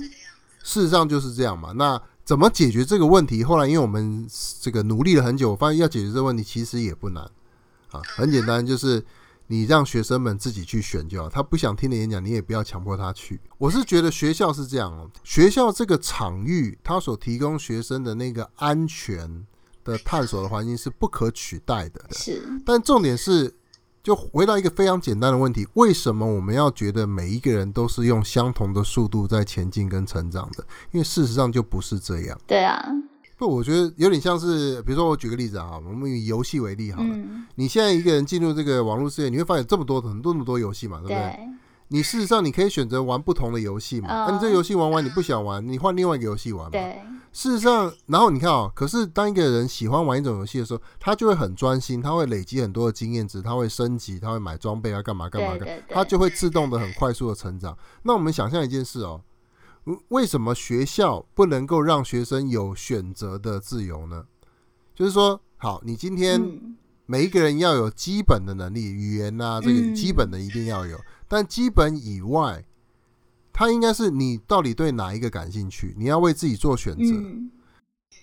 [0.62, 1.72] 事实上就是这样嘛。
[1.72, 3.42] 那怎么解决这个问题？
[3.42, 4.26] 后来因为我们
[4.60, 7.24] 这个努力了很久，发现要解决这个问题其实也不难
[7.90, 9.04] 啊，很简单，就是
[9.48, 11.28] 你让学生们自己去选就好。
[11.28, 13.40] 他不想听的演讲，你也不要强迫他去。
[13.58, 19.44] 我是觉得学校是这样哦，学校这个场域，它所提供学生的那个安全
[19.82, 22.04] 的探索的环境是不可取代的。
[22.12, 23.52] 是，但重点是，
[24.02, 30.64] 就回到一个非常简单的问题：为什么我们要觉得每一个人都是用相同的速度在前进跟成长的？
[30.92, 32.38] 因为事实上就不是这样。
[32.46, 32.82] 对啊。
[33.36, 37.08] 不，我觉得有点像是，比如说我举个例子啊，我们以游戏为例好了。
[37.54, 41.38] 你现在一个人进入这个网络世界，你会发现这么多很多那么多游戏嘛，对不对？
[41.92, 44.08] 你事实上你可以选择玩不同的游戏嘛。
[44.26, 46.70] 那你这游戏玩完你不想玩，你换另外一个游戏玩嘛。
[46.70, 47.00] 对。
[47.32, 57.76] 事实上，然后你看哦，可是当一个人喜欢玩一种游戏的时候，他就会很专心，他会累积很多的经验值，他会升级，他会买装备啊，干嘛干嘛干，他就会自动的很快速的成长。
[58.02, 59.22] 那我们想象一件事哦。
[60.08, 64.24] 为什么学校不能够让学生有选择的自由呢？
[64.94, 66.40] 就是说，好，你今天
[67.06, 70.98] 每一个人要有基本的能力，语言啊，这个基本的一定要有。
[71.30, 72.64] 但基本以外，
[73.52, 77.14] 它应该是你到底对哪一个感兴趣，你要为自己做选择。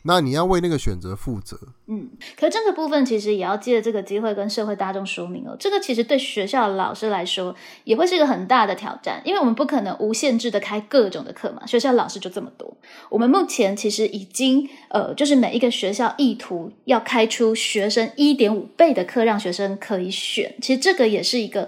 [0.04, 1.58] 那你要为那个选择负责。
[1.88, 5.56] 嗯，可这个部分其实也要借这个机会跟社会大众说明哦。
[5.60, 11.66] 这个其实对学校的老师来说也会是一个很大的挑战，因为我们不可能无限制的开各种的课嘛。
[11.66, 12.78] 学校老师就这么多，
[13.10, 20.56] 我们目前其实已经呃，就是每一个学校意图要开出学生一点五倍的课，让学生可以选。
[20.62, 21.68] 其实这个也是一个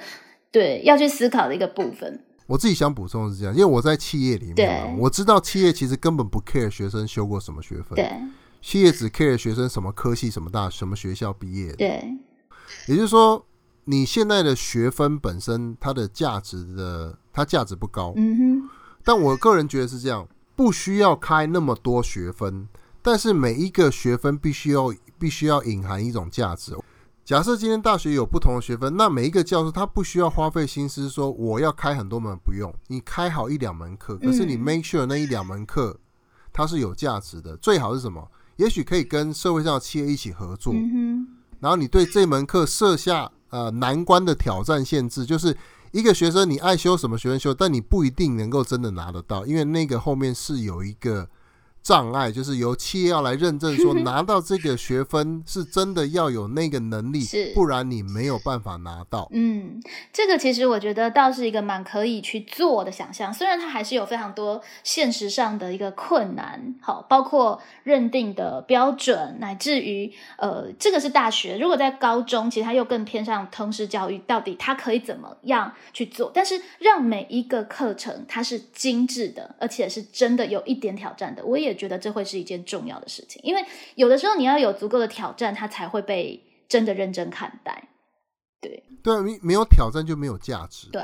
[0.52, 2.24] 对要去思考的一个部分。
[2.48, 8.12] 我自己想补充是这样，因为我在企业里面，我知道企业其实根本不 care 学生修过什么学分，对，
[8.62, 12.04] 企业只 care 学生什么科系、什么大、什么学校毕业的，对。
[12.88, 13.46] 也就是说，
[13.86, 18.70] 你现在的学分本身它的价值的，它价值不高，嗯哼。
[19.04, 22.68] 但我个人觉得是这样，不需要开那么多学分，
[23.02, 26.76] 但是每一个学分必须要必须要隐含一种价值。
[27.30, 35.96] 假设今天大学有不同的学分，那每一个教授他不需要花费心思说我要开很多门，不用你开好一两门课，可是你 make sure 那一两门课
[36.52, 38.28] 它是有价值的，最好是什么？
[38.56, 40.74] 也许可以跟社会上的企业一起合作，
[41.60, 45.56] 然后你对这门课设下呃难关的挑战限制，就是
[45.92, 51.30] 一个学生你爱修什么学分修，但你不一定能够真的拿得到，因为那个后面是有一个。
[51.82, 59.28] 障碍就是由企业要来认证，说 拿到这个学分是真的要有那个能力，是不然你没有办法拿到。
[59.32, 59.82] 嗯，
[60.14, 76.30] 这个其实我觉得倒是一个蛮可以去做的想象，虽然它还是有非常多现实上的一个困难，好，包括认定的标准，乃至于呃，这个是大学，如果在高中，其实它又更偏向通识教育，到底它可以怎么样去做？
[76.34, 81.69] 但是让每一个课程它是精致的，而且是真的有一点挑战的，我也。
[81.70, 83.64] 也觉得这会是一件重要的事情，因为
[83.96, 87.88] 有的时候你要有足够的挑战，它才会被真的认真看待。
[88.62, 90.90] 对对，没没有挑战就没有价值。
[90.92, 91.02] 对。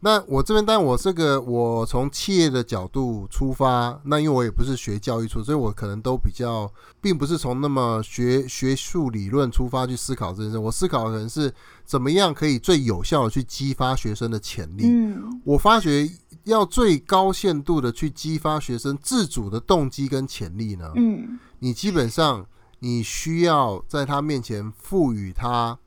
[0.00, 10.58] 那我这边，但我这个我从企业的角度出发，那因为我也不是学教育出，所以我可能都比较，并不是从那么学学术理论出发去思考这件事。
[10.58, 11.52] 我思考的可能是
[11.84, 14.84] 怎么样可以最有效的去激发学生的潜力。
[14.86, 16.08] 嗯，我发觉。
[16.44, 20.90] 要最高限度的去激发学生自主的动机跟潜力呢？
[20.96, 22.44] 嗯，你基本上
[22.78, 25.78] 你需要在他面前赋予他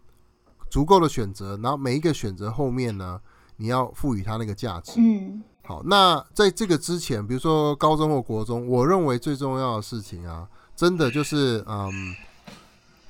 [0.70, 3.20] 足够的选择，然后每一个选择后面呢，
[3.64, 4.92] 你要赋予他那个价值。
[4.98, 10.46] 嗯，好，那在这个之前，比如说高中或国中，我认为最重要的事情啊，
[10.76, 12.14] 真的就是嗯。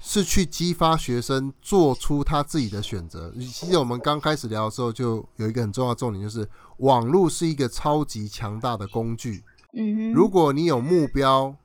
[0.05, 3.31] 是去激发学生做出他自己的选择。
[3.39, 6.45] 其实我们刚开始聊的时候，就有一个很重要的重点，就是
[6.79, 9.45] 网络是一个超级强大的工具。
[9.71, 11.55] 嗯如果你有目标，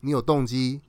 [0.00, 0.82] 你有动机，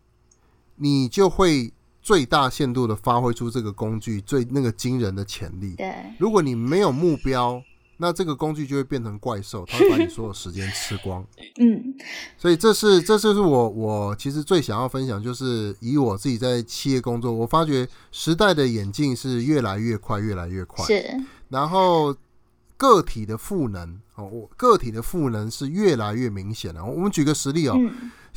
[0.76, 1.74] 你就会
[2.08, 5.76] 最大限度的发挥出这个工具最那个惊人的潜力。
[5.76, 5.94] 对。
[6.18, 7.62] 如果你没有目标，
[7.98, 11.22] 那这个工具就会变成怪兽，它会把你所有时间吃光。
[11.60, 11.94] 嗯，
[12.38, 20.86] 所以这是这就是我我其实最想要分享，就是以我自己在企业工作，我发觉时代的演进是越来越快，越来越快。
[20.86, 21.04] 是，
[21.50, 22.16] 然后
[22.78, 26.86] 个体的赋能哦，我个体的赋能是越来越明显了。
[26.86, 27.78] 我们举个实例哦。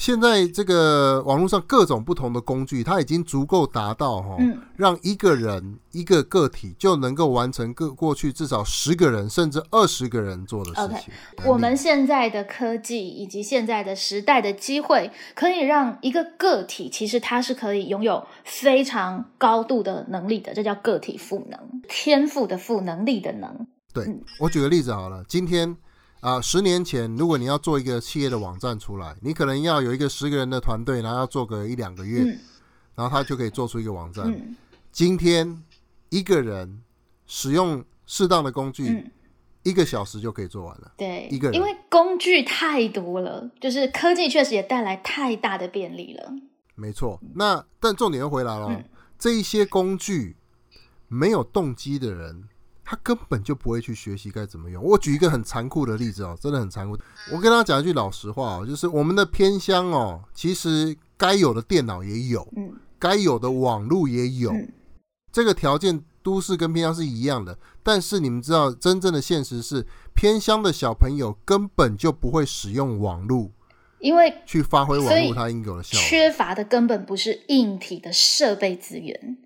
[0.00, 4.34] 现在这个网络上各种不同的工具，它已经足够达到哈，
[4.74, 11.12] 让一个人一个个体就能够完成个过去至少十个人甚至二十个人做的事情。
[11.44, 23.66] 我们现在的科技以及现在的时代的机会，可以让一个个体其实它是可以拥有非常高度的能力的，这叫个体赋能，天赋的赋能力的能。
[23.92, 24.06] 对
[24.38, 25.76] 我举个例子好了，今天。
[26.20, 32.24] 啊，十年前，如果你要做一个企业的网站出来，你可能要有一个十个人的团队，然后要做个一两个月，
[32.94, 34.56] 然后他就可以做出一个网站。
[34.92, 35.62] 今天
[36.10, 36.82] 一个人
[37.26, 39.10] 使用适当的工具，
[39.62, 40.92] 一个小时就可以做完了。
[40.98, 46.30] 对，一个人，因为工具太多了，就是科技确实也带来太大的便利了。
[46.74, 47.18] 没错。
[47.34, 48.84] 那但重点又回来了，
[49.18, 50.36] 这一些工具
[51.08, 52.44] 没有动机的人，
[52.90, 54.82] 他根本就不会去学习该怎么用。
[54.82, 56.98] 我举一个很残酷的例子哦，真的很残酷。
[57.30, 64.52] 我跟他讲一句老实话哦，就是我们的偏乡哦，其实该有的电脑也有，嗯，该有的网络也有，
[65.30, 66.04] 这个条件。
[66.22, 73.50] 都市跟偏乡是一样的，但是你们知道，真正的现实是，偏乡的小朋友根本就不会使用网络，
[74.00, 76.06] 因为去发挥网络它应有的效果。
[76.06, 79.38] 缺乏的根本不是硬体的设备资源，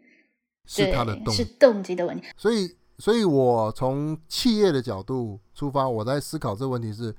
[0.66, 2.26] 是它的动是动机的问题。
[2.36, 7.14] 所以，所以我从企业的角度出发，我在思考这个问题是，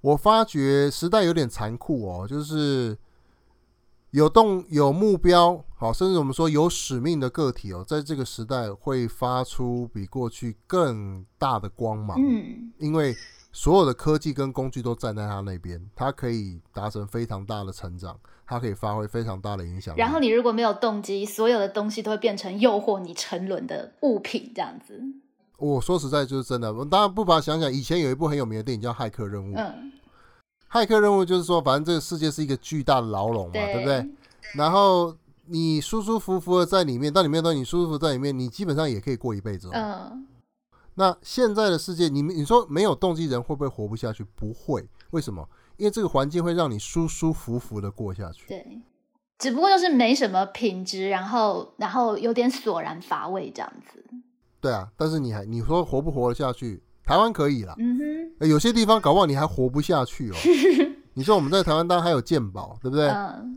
[0.00, 2.96] 我发觉时代有点残酷哦，就是。
[4.12, 12.18] 有动有目标，好，甚至我们说有使命的个体哦，在这个时代会发出比过去更大的光芒。
[12.20, 13.14] 嗯，因为
[13.52, 18.18] 所有的科技跟工具都站在他那边，他可以达成非常大的成长，
[18.50, 19.94] 他可以发挥非常大的影响。
[19.94, 25.00] 然后你如果没有动机，所有的东西都会变成诱惑你沉沦的物品，这样子。
[25.56, 29.54] 我说实在就是真的，我当然不妨想想，以前有一部很有名的电影叫《骇客任务》。
[29.56, 29.92] 嗯。
[30.68, 34.04] 骇客任务就是说，反正这个世界是一个巨大的牢笼嘛，对不对？
[34.56, 35.14] 然后
[35.46, 39.70] 你舒舒服服的在里面，到里面都你舒舒服服在里面，你基本上也可以过一辈子。
[39.72, 40.26] 嗯。
[40.94, 44.24] 那现在的世界，你你说没有动机人会不会活不下去？
[44.34, 45.48] 不会，为什么？
[45.80, 48.46] 因为这个环境会让你舒舒服服的过下去。
[48.46, 48.82] 对，
[49.38, 54.04] 只不过就是没什么品质，然后然后有点索然乏味这样子。
[54.60, 56.82] 对啊，但是你还你说活不活得下去？
[57.02, 57.98] 台湾可以啦，嗯
[58.38, 60.34] 哼，有些地方搞不好你还活不下去哦。
[61.14, 63.08] 你说我们在台湾当然还有鉴宝，对不对？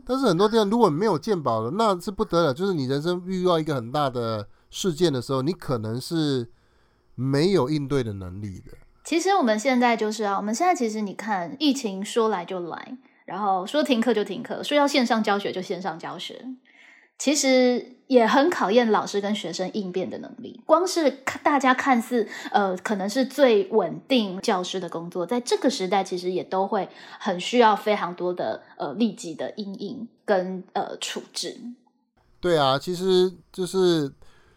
[0.04, 2.54] 但是很多地方如果没有鉴宝的，那是不得了。
[2.54, 6.50] 就是你人生遇到一个很大的事件的时候，你可能是
[7.14, 8.72] 没有应对的能力的。
[9.04, 16.44] 其实我们现在就是啊，我们现在其实你看，疫情说来就来，然后说停课就停课，说要线上教学就线上教学。
[17.16, 20.60] 其实也很考验老师跟学生应变的能力。
[20.66, 21.08] 光是
[21.44, 26.88] 大家看似呃，可能是最稳定教师的工作，在这个时代，其实也都会
[27.20, 31.56] 很需要非常多的呃立即的应应跟呃处置。
[32.40, 34.12] 对啊，其实就是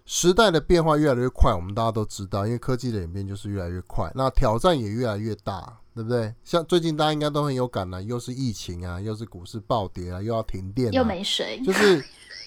[0.08, 6.34] 时代的变化越来越快，我们大家都知道，因为科技的演变就是越来越快，那挑战也越来越大，对不对？
[6.44, 12.04] 像最近大家应该都很有感了，又是疫情啊，又是股市暴跌啊，又要停电，又没水，就是。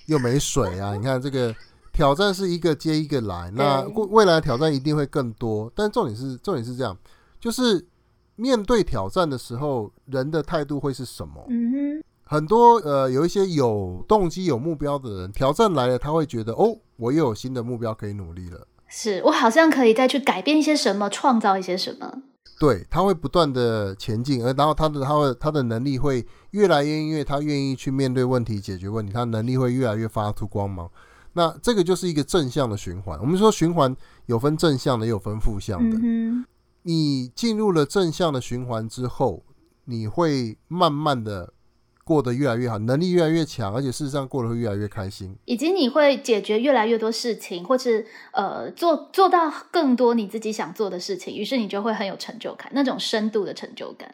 [0.07, 0.96] 又没水啊！
[0.96, 1.55] 你看这个
[1.92, 5.70] 挑战是一个接一个来，那 未来挑战一定会更多。
[5.73, 6.96] 但重点是，重点是这样，
[7.38, 7.87] 就是
[8.35, 11.46] 面对挑战的时候，人的态度会是什么？
[11.49, 18.69] 嗯哼，很多呃，有一些有动机、有目标的人，挑战来了，他会觉得哦，我又有新的目标可以努力了。
[18.87, 22.23] 是我好像可以再去改变一些什么，创造一些什么。
[22.61, 30.88] 对他会不断的前进，而然后他的他的他的能力会越来越因为，他愿意去面对问题、解决问题，他能力会越来越发出光芒。
[31.33, 33.19] 那这个就是一个正向的循环。
[33.21, 35.99] 我们说循环有分正向的，也有分负向的。
[36.01, 36.45] 嗯
[36.83, 39.43] 你进入了正向的循环之后，
[39.87, 41.55] 你会慢慢的。
[42.11, 54.12] 过得越来越好，能力越来越强，而且事实上过得会越来越开心，以及你会解决越来越多事情，或是呃做做到更多你自己想做的事情，于是你就会很有成就感，那种深度的成就感。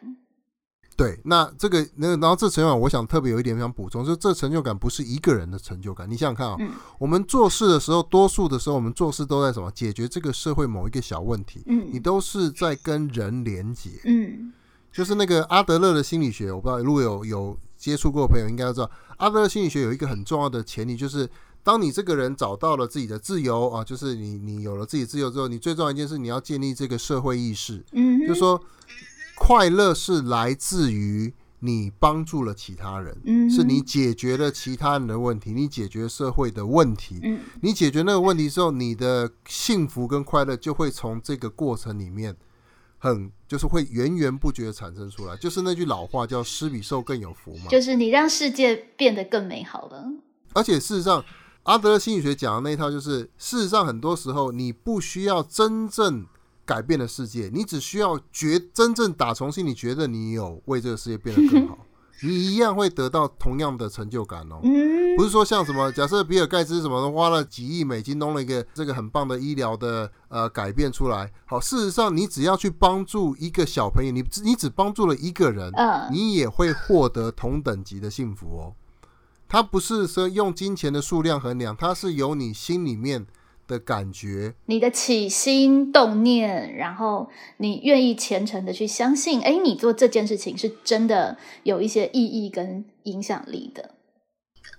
[0.95, 6.07] 对，那这个那然后这成就感，我想特别有一点想补充，就这成就感不是一个人的成就感。
[6.07, 6.57] 你想想看啊，
[6.99, 9.71] 我们做事的时候，多数的时候我们做事都在什么？
[9.71, 14.53] 解决这个社会某一个小问题，嗯，你都是在跟人连接，嗯，
[14.91, 17.57] 就是那个阿德勒的心理学，我不知道如果有有。
[17.77, 21.29] 接触过的朋友应该知道，阿德勒心理学有一个很重要的前提，就是
[21.63, 27.85] 当你这个人找到了自己的自由啊，就是你你有了自己自由之后，你最重要一件事，你要建立这个社会意识。
[27.91, 28.59] 嗯，就说
[29.37, 33.15] 快乐是来自于你帮助了其他人，
[33.49, 37.19] 是你解决了其他人的问题，你解决社会的问题。
[37.23, 42.35] 嗯，你解决那个问题之后，你的幸福跟快乐就会从这个过程里面。
[42.97, 47.67] 很就是会源源不绝的产生出来，就是那句老话叫“施比受更有福”嘛。
[47.69, 50.05] 就是你让世界变得更美好了。
[50.53, 51.23] 而且事实上，
[51.63, 56.25] 阿德勒心理学讲的那一套，就是事实上很多时候你不需要真正
[56.65, 61.77] 改变的世界，你只需要觉真正打从心里觉得你有为这个世界变得更好。
[62.23, 64.59] 你一样会得到同样的成就感哦，
[65.17, 78.73] 不是说像什么，假设比尔盖茨什么花了几亿美金弄了一个这个很棒的医疗的呃改变出来，好，事实上你只要去帮助一个小朋友，你你只帮助了一个人，嗯你也会获得同等级的幸福哦。
[79.49, 83.25] 它不是说用金钱的数量衡量，它是由你心里面。
[83.67, 93.96] 的感觉，你的起心动念，然后你愿意虔诚的去相信，哎，你做这件事情是真的有一些意义跟影响力的。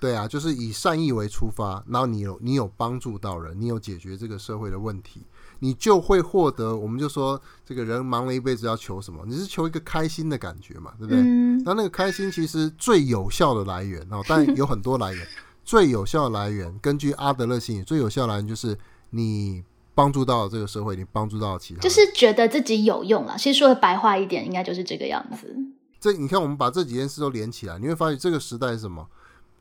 [0.01, 5.23] 对啊，就是以善意为出发，然后你有你有帮助到人，你有解决这个社会的问题，
[5.59, 6.77] 你就会获得。
[6.77, 9.25] 我们就说，这个人忙了一辈子要求什么？
[9.27, 11.21] 你是求一个开心的感觉嘛，对不对？
[11.65, 15.27] 那那个开心其实最有效的来源哦，但有很多来源，
[15.65, 18.79] 最有效的来源，根据阿德勒心理，最有效的来源就是
[19.11, 19.65] 你
[19.97, 23.37] 帮助到这个社会，你帮助到其他，就是觉得自己有用了。
[23.37, 25.53] 其实说的白话一点，应该就是这个样子。
[25.99, 29.05] 这你看，我们把这几件事都连起来，你会发现这个时代是什么？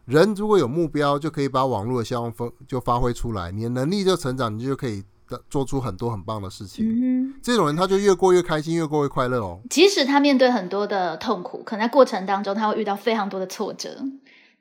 [0.07, 5.03] 人如果有目标，就可以把网络的效用分就发挥出来，你的能力就成长，你就可以
[5.49, 6.85] 做出很多很棒的事情。
[6.87, 9.59] 嗯这种人他就越过越开心，越过越快乐哦。
[9.69, 14.01] 即使他面对很多的痛苦，可能在过程当中他会遇到非常多的挫折。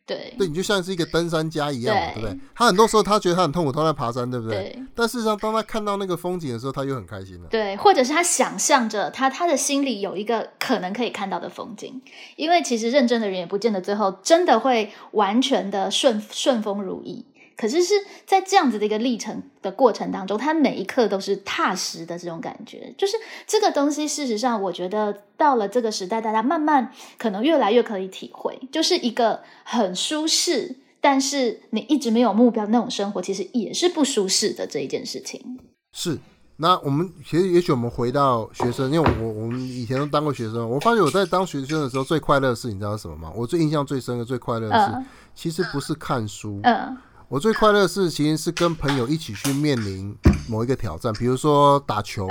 [0.07, 2.39] 对，对你就像是一个登山家一样，对不对？
[2.55, 4.81] 他很多时候他觉得他很痛苦，他在爬山，对不对？
[4.95, 7.49] 但事实上，当他看到那个风景的时候，他又很开心了。
[7.51, 12.01] 对，或者是他想象着他他的心里有一个可能可以看到的风景，
[12.37, 17.27] 因为其实认真的人也不见得最后真的会完全的顺顺风如意。
[17.57, 17.95] 可是是
[18.27, 24.07] 在这样子的一个历程的过程当中，他每一刻都是踏实的这种感觉，就是这个东西。
[24.07, 35.59] 事实上，我觉得到了这个时代，大家慢慢可能越来越可以体会，就是一个很舒适，但是你一直没有目标那种生活，其实也是不舒适的这一件事情。
[35.93, 36.19] 是，
[36.59, 43.33] 那我们其实也许我们回到学生，因为我我们以前都当过学生，我发觉我在当学生的时候最快乐的事，你知道是什么吗？
[43.35, 46.61] 我最印象最深的、最快乐的事，其实不是看书。
[46.63, 46.97] 嗯。
[47.29, 50.15] 我最快乐的事情是跟朋友一起去面临
[50.49, 52.29] 某一个挑战，比如说打球，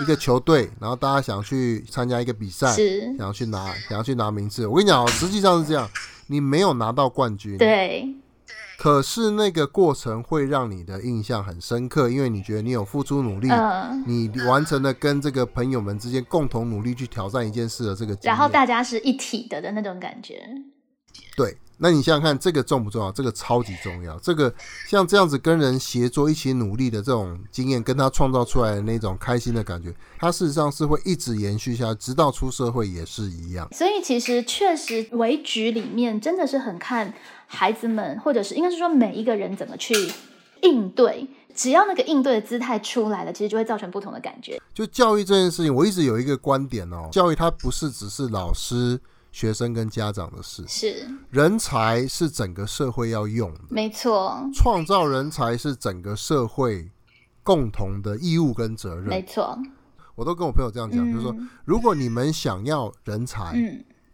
[0.00, 2.72] 一个球队，然后大家想去参加一个比赛，
[3.16, 4.68] 想要去拿，想要去拿名次。
[4.68, 5.90] 我跟你讲，实际上是这样，
[6.28, 8.14] 你没有拿到冠军，对，
[8.78, 13.48] 可是那个过程会让你的印象很深刻，因为你觉得你有付出努力，
[14.06, 20.40] 你完成了跟这个朋友们之间共同努力去挑战一件事的这个，然后大家是一体的的那种感觉，
[21.36, 21.58] 对。
[21.80, 23.12] 那你想想看，这个重不重要？
[23.12, 24.18] 这个超级重要。
[24.18, 24.52] 这个
[24.88, 33.68] 像这样子跟人协作、一起努力的这种经验，跟他创造出来的那种开心的感觉，他事实上是会一直延续下，直到出社会也是一样。
[33.72, 37.14] 所以其实确实，围局里面真的是很看
[37.46, 39.94] 孩子们，或者是应该是说每一个人怎么去
[40.62, 41.28] 应对。
[41.54, 44.60] 只要那个应对的姿态出来了，其实就会造成不同的感觉。
[44.74, 49.00] 就教育这件事情，我一直有一个观点哦，教育它不是只是老师。
[49.30, 54.48] 学生跟家长的事是人才是整个社会要用的，没错。
[54.54, 56.90] 创造人才是整个社会
[57.42, 59.58] 共同的义务跟责任，没错。
[60.14, 63.54] 我都跟我朋友这样讲，就是说，如果你们想要人才，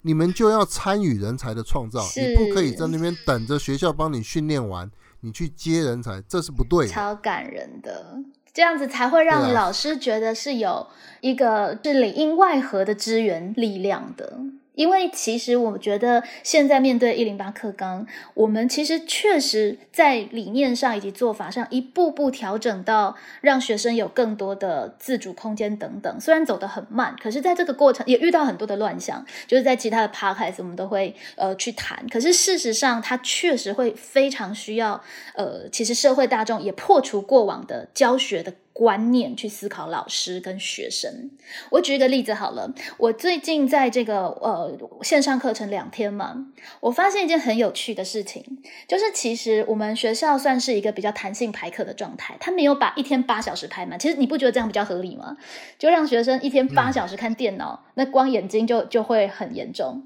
[0.02, 4.90] 你们就要参与人才的创造，你不可以在那边等着学校帮你训练完，
[5.20, 6.92] 你去接人才，这是不对的。
[6.92, 8.18] 超感人的，
[8.52, 10.88] 这样子才会让老师觉得是有
[11.22, 14.40] 一个是里应外合的支援力量的。
[14.74, 26.20] 因为其实我觉得现在面对一零八课纲，我们其实确实在理念上以及做法上一步步调整到让学生有更多的自主空间等等。
[26.20, 32.04] 虽然走得很慢，可是在这个过程也遇到很多的乱象，就是在其他的 p 孩子我们都会呃去谈。
[32.08, 35.00] 可是事实上，它确实会非常需要
[35.34, 38.52] 呃，其实社会大众也破除过往的教学的。
[38.74, 41.30] 观念去思考老师跟学生。
[41.70, 46.48] 我举一个例子好了，我最近在这个呃线上课程两天嘛，
[46.80, 48.44] 我发现一件很有趣的事情，
[48.88, 53.96] 就是其实我们学校算是一个比较弹性排课的状态，他没有把一天八小时排满。
[53.96, 55.36] 其实你不觉得这样比较合理吗？
[55.78, 60.02] 就让学生一天八小时看电脑，那光眼睛就就会很严重。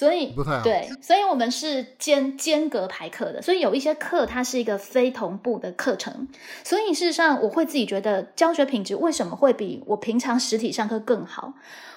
[0.00, 0.32] 所以
[0.64, 6.26] 对，所以我们是间间隔排课的，所以有一些课它是一个非同步的课程，
[6.64, 11.52] 所以事实上我会自己觉得教学品质为什么会比我平常实体上课更好？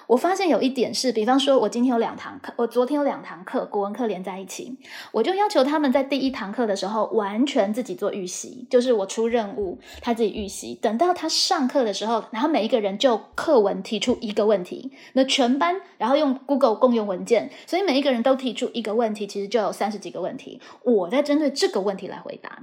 [0.06, 4.76] 我发现有一点是，比方说，我今天有两堂课，我昨天有两堂课，国文课连在一起，
[5.12, 10.74] 我就要求他们在第一堂课的时候完全自己做预习，就是我出任务，他自己预习。
[10.80, 22.62] 等到他上课的时候，然后每一个人就课文提出一个问题，那全班然后用 Google 共用文件，所以每一个人都提出一个问题，其实就有三十几个问题，我在针对这个问题来回答。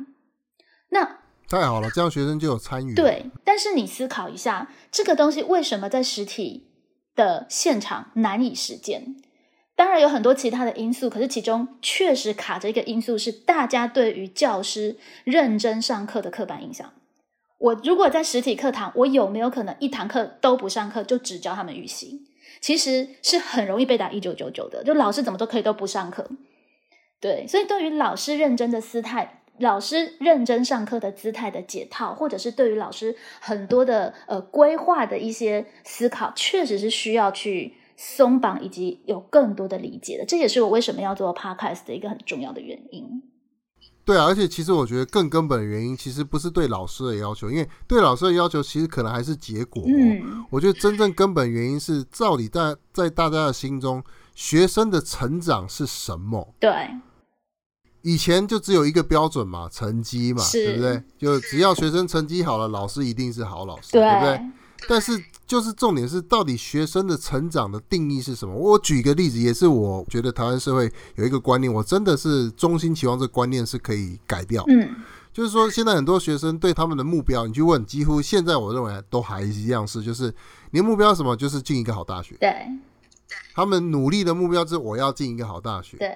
[0.89, 1.19] 那
[1.49, 2.93] 太好了，这样学生就有参与。
[2.93, 6.67] 对，但是你思考一下，这个东西为什么在实体？
[7.15, 9.15] 的现场难以实践，
[9.75, 16.93] 当然有很多其他的因素，可是其中确实卡着一个因素是大家对于教师认真上课的刻板印象。
[17.57, 22.27] 我如果在实体课堂，我有没有可能一堂课都不上课，就只教他们预习？
[22.59, 26.29] 其实是很容易被打一九九九的，就老师怎么都可以都不上课。
[27.19, 29.40] 对，所以对于老师认真的姿态。
[29.61, 40.25] 老师认真上课的姿态的解套，或者是对于老师很多的呃规划的一些思考，确实是需要去松绑以及有更多的理解的。
[40.25, 43.23] 这也是我为什么要做 podcast 的一个很重要的原因。
[44.03, 49.83] 对啊，而且其实我觉得更根本的原因，其实不是对老师的要求，因为对老师的要求，其实可能还是结果。
[49.85, 54.03] 嗯，我觉得真正根本原因是，照理在在大家的心中，
[54.33, 56.55] 学生的成长是什么？
[56.59, 56.89] 对，
[58.01, 61.03] 以前就只有一个标准嘛，成绩嘛，对不对？
[61.17, 64.41] 就只要学生成绩好了，老师一定是好老师，对不对？
[64.89, 68.55] 但是，就是重点是，到底学生的成长的定义是什么？
[68.55, 74.63] 我举一个例子，也是我觉得台湾社会有一个观念，我真的是衷心期望这个观念是可以改掉。
[74.69, 74.95] 嗯，
[75.31, 80.33] 就是说，现在很多学生对他们的目标，你去问，几乎现在我认为都还一样是，就是
[80.71, 81.35] 你的目标什么？
[81.35, 82.35] 就是进一个好大学。
[82.39, 82.51] 对。
[83.53, 85.97] 他们努力的目标是我要进一个好大学。
[85.97, 86.11] 对。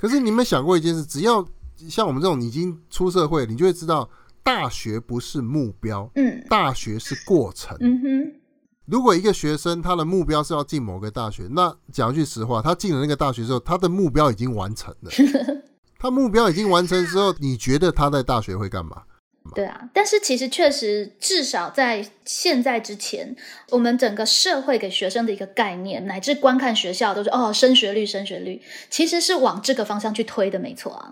[0.00, 1.04] 可是你们想过一件事？
[1.04, 1.46] 只要
[1.76, 4.08] 像我们这种已经出社会，你就会知道。
[4.42, 7.76] 大学不是目标，嗯，大学是过程。
[7.78, 8.40] 嗯哼，
[8.86, 15.10] 如果一个学生他的目标是要进某个大学，那讲句实话，他进了那个大学之后，他的目标已经完成了。
[15.98, 19.02] 他目标已经完成之后，你觉得他在大学会干嘛？
[19.54, 23.34] 对啊，但是其实确实，至少在现在之前，
[23.70, 31.10] 我们整个社会给学生的一个概念，乃至观看学校都是哦，升学率，升学率，其实是往这个方向去推的，没错啊。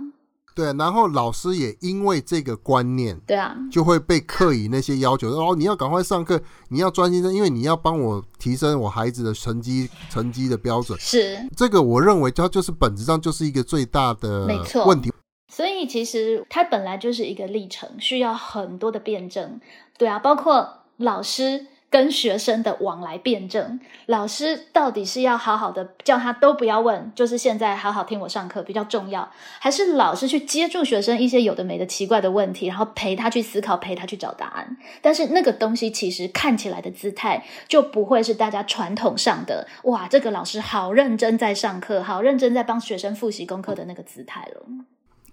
[0.55, 10.99] 对，然后老师也因为这个观念，对啊，就会被刻以那些要求，哦，你要赶快上课，你要专心的，因为你要帮我提升我孩子的成绩成绩的标准。
[10.99, 14.49] 是这个，我认为它就是本质上就是一个最大的
[14.85, 15.13] 问题。
[15.49, 19.61] 所以其实它本来就是一个历程，需要很多的辩证。
[19.97, 21.67] 对啊，包括老师。
[21.91, 29.27] 跟学生的往来辩证，老师到底是要好好的叫他都不要问，就是现在好好听我上课比较重要，
[29.59, 34.77] 还是老师去接住学生一些有的没的奇怪的问题，然后陪他去思考，陪他去找答案？
[35.01, 44.67] 但是那个东西其实看起来的姿态就不会是大家传统上的哇，这个老师好认真在上课，好认真在帮学生复习功课的那个姿态了。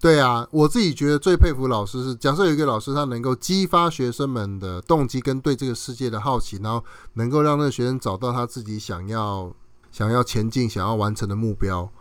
[0.06, 9.52] 对啊，我自己觉得最佩服老师是，假设有一个老师，他能够激发学生们的动机跟对这个世界的好奇，然后能够让那个学生找到他自己想要、
[9.92, 11.92] 想要前进、想要完成的目标。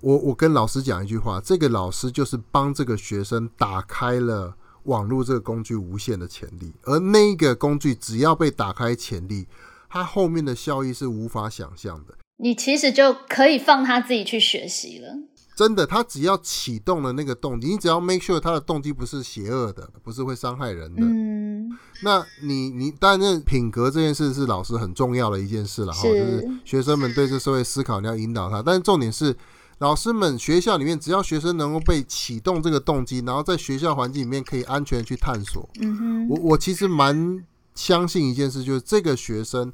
[0.00, 9.46] 我我跟老师讲一句话，这个老师就是帮这个学生打开了网络这个工具无限的潜力，而那个工具只要被打开潜力，
[9.90, 12.14] 它后面的效益是无法想象的。
[12.38, 15.18] 你其实就可以放他自己去学习了。
[15.56, 21.00] 真的，他只要启动了那个动机，你只要 make sure 他的动机不是邪恶的，不是会伤害人的。
[21.00, 21.70] 嗯，
[22.02, 28.62] 那你你当然品格这件事是老师很重要的一件事了哈，就是学生们对这社会思考，你要引导他。
[28.62, 29.34] 但是重点是，
[29.78, 35.66] 老师们学校里面，只要学生能够被启动这个动机，然后在学校环境里面可以安全去探索。
[35.80, 37.42] 嗯哼，我我其实蛮
[37.74, 39.72] 相信一件事，就是这个学生。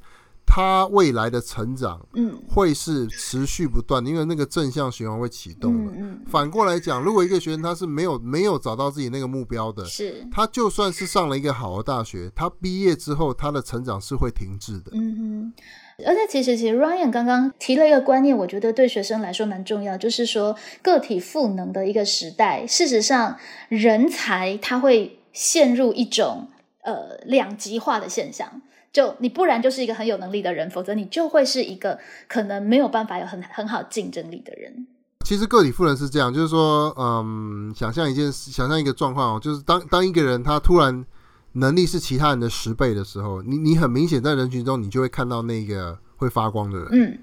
[0.55, 5.93] 他未来的成长，嗯，会是持续不断，因为那个正向循环会启动了。
[6.27, 14.91] 反过来讲，如果一个学生他是没有没有找到自己那个目标的，是，他就算是上了一个好的大学，他毕业之后他的成长是会停滞的。
[14.93, 23.39] 嗯哼，而且其实其实 Ryan 刚刚提了一个观念，我觉得对学生来说蛮重要，就是说个体赋能的一个时代，事实上
[23.71, 26.51] 人才他会陷入一种
[26.83, 28.61] 呃两极化的现象。
[28.93, 34.87] 就你不然就是一个很有能力的人，否则你就会是一个可能没有办法有很很好竞争力的人。
[35.25, 41.05] 其实个体富人是这样，就是说，嗯，想象一件，想象一个状况哦，就是当当一个人他突然
[41.53, 46.89] 能力是其他人的十倍的时候，你你很明显在人群中，你就会看到那个会发光的人。
[46.91, 47.19] 嗯。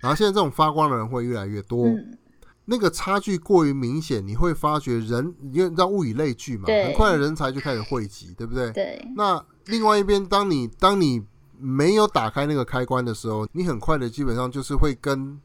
[0.00, 1.86] 然后现在这种发光的人会越来越多，
[2.64, 8.70] 那个差距过于明显，你会发觉人，因为你知道物以类聚嘛，很快的人才就开始汇集，对不对？
[8.70, 9.08] 对。
[9.16, 11.20] 那另外一边，当你当你
[11.58, 15.40] 没有打开那个开关的时候，你很快的基本上就是会跟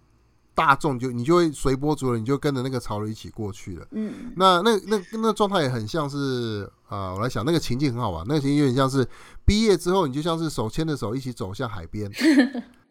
[0.53, 3.87] 大众就你就会随波逐流，你就跟着那个潮流一起过去了。
[3.91, 9.07] 嗯，那那那那状态也很像是啊，我来想那个情境很好玩，那个情境有点像是
[9.43, 12.11] 毕业之后，你就像是手牵着手一起走向海边。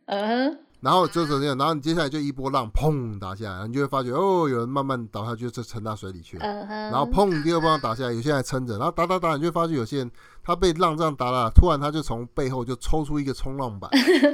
[0.07, 0.59] 嗯。
[0.81, 6.47] 然后就是这样，然后你接下来就一波浪砰打下来，你就会发觉哦，有人慢慢倒下去，就沉到水里去了。
[6.66, 10.11] 然后砰，第二波浪打下来，有些人还撑着，然后打打打，你就会发觉有些人
[10.45, 13.91] 他被浪这样打了，突然他就从背后就抽出一个冲浪板，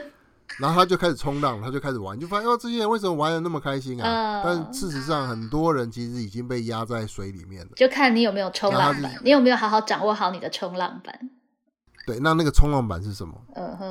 [0.59, 4.43] 然后他就开始冲浪，他就开始玩，就发现哦，这些人为什么玩的那么开心啊？
[4.45, 7.71] 但事实上，很多人其实已经被压在水里面了。
[7.77, 11.31] 就看你有没有冲浪板，你有没有好好掌握好你的冲浪板。
[12.05, 13.35] 对，那那个冲浪板是什么？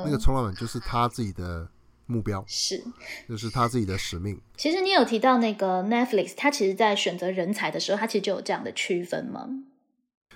[0.04, 1.66] 那个冲浪板就是他自己的。
[2.06, 2.82] 目标是，
[3.28, 4.40] 就是他自己的使命。
[4.56, 9.48] 其实你有提到那个 Netflix，它其实在选择人才的时候，它其实就有这样的区分吗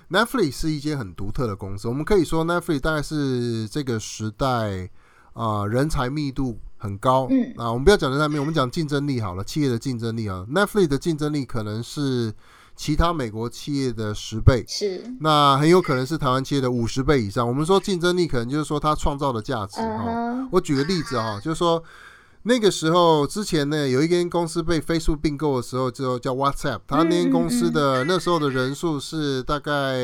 [0.08, 4.88] ？Netflix 是一间很独特的公司，我们可以说 Netflix 大概是这个时代
[5.32, 7.26] 啊人才密度很高。
[7.30, 12.32] 嗯啊，我们不要讲人才面，我们讲竞争力好了，企业的竞争力啊，Netflix 的竞争力可能是
[12.76, 17.48] 其他美国企业的十倍，是那很有可能是台湾企业的五十倍以上。
[17.48, 20.48] 我们说竞争力，可能就是说它创造的价值哈。
[20.52, 21.82] 我举个例子哈，就是说。
[22.48, 26.78] 那个时候之前呢，有一间公司被飞速并购的时候，就叫 WhatsApp。
[26.86, 29.98] 他那间公司的那时候的人数是大概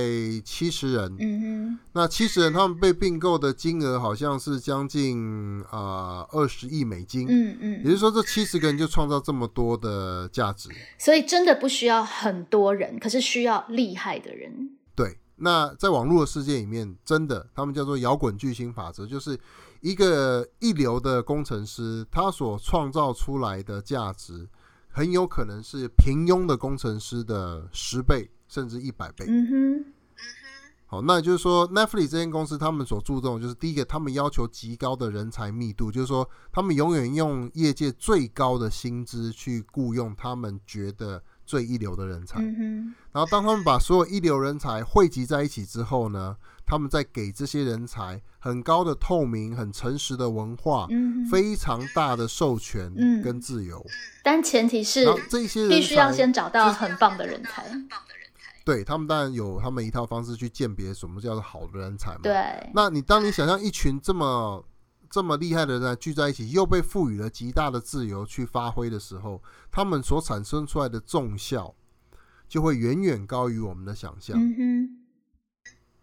[0.44, 1.16] 七十人。
[1.20, 1.78] 嗯哼。
[1.92, 7.28] 那七十人，他们被并购的金额好像是将近啊二十亿美金。
[7.30, 7.78] 嗯嗯。
[7.78, 10.68] 也就是说，这七十个人就创造这么多的价值。
[10.98, 14.70] 所以真的不需要很多人，可是需要厉害的人。
[14.96, 15.16] 对。
[15.36, 19.38] 那在网络的世界里面，真的，他们叫做摇滚巨星法则，就是。
[19.82, 24.48] 一个一流的工程师，他所创造出来的价值，
[24.88, 29.26] 很有可能是平庸的工程师的十倍甚至一百倍。
[29.28, 29.92] 嗯哼，嗯哼。
[30.86, 42.40] 好，那就是说，Netflix 这间公司，他们所注重就是第一个，他们要求极高的人才密度，就是说，他们永远用业界最高的薪资去雇佣他们觉得最一流的人才。
[42.40, 42.94] 嗯。
[43.12, 46.36] 然后，当他们把所有一流人才汇集在一起之后呢？
[46.64, 50.86] 他们在给这些人才很高的透明、很诚实的文化，
[51.30, 52.90] 非常大的授权
[53.22, 53.84] 跟自由，
[54.22, 57.66] 但前提是这些人必须要先找到很棒的人才。
[58.64, 62.20] 对他们当然有他们一套方式去鉴别什么叫做好的人才嘛。
[62.22, 64.64] 对，那你当你想象一群这么
[65.12, 71.74] 这么厉害的人聚在一起，又被赋予了极大的自由去发挥的时候，他们所产生出来的重效
[72.48, 74.38] 就会远远高于我们的想象。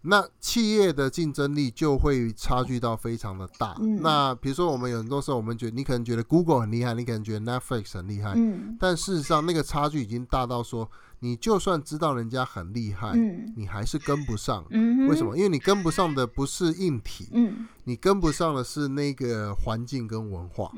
[0.01, 3.75] 那企业的竞争力就会差距到非常的大。
[4.01, 8.37] 那比如说，我们有很多时候，我们觉得你可能觉得 Google 很厉害，你可能觉得 Netflix 很厉害，
[8.79, 10.89] 但事实上那个差距已经大到说，
[11.19, 13.13] 你就算知道人家很厉害，
[13.55, 14.65] 你还是跟不上。
[15.07, 15.35] 为什么？
[15.37, 17.29] 因为你跟不上的不是硬体，
[17.83, 20.71] 你跟不上的是那个环境跟文化。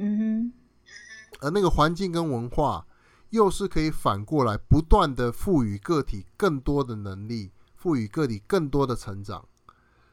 [1.40, 2.86] 而那个环境跟文化，
[3.30, 7.52] 又是可以反过来不断的赋予个体更多的能力。
[7.74, 9.44] 赋予个体更多的成长，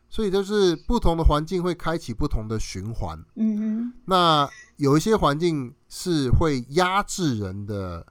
[0.09, 3.23] 所以就是不同的环境会开启不同的循环。
[3.35, 8.07] 嗯哼，那有一些环境是会压制人的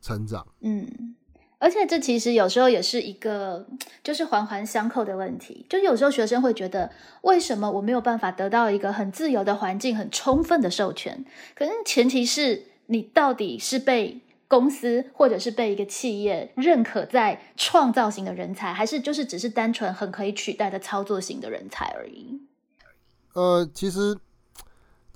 [0.00, 0.44] 成长。
[0.62, 1.05] 嗯，
[1.66, 3.66] 而且这其实有时候也是一个
[4.04, 5.66] 就是环环相扣的问题。
[5.68, 6.88] 就有时候学生会觉得，
[7.22, 11.24] 为什么我没有办法得到一个很自由的环境、很充分的授权？
[11.56, 14.20] 可是前提是你到底是被。
[14.48, 22.40] 公司或者是被一个企业认可在创造型的人才，还是就是只是单纯很可以取代的操作型的人才而已？
[23.34, 24.16] 呃，其实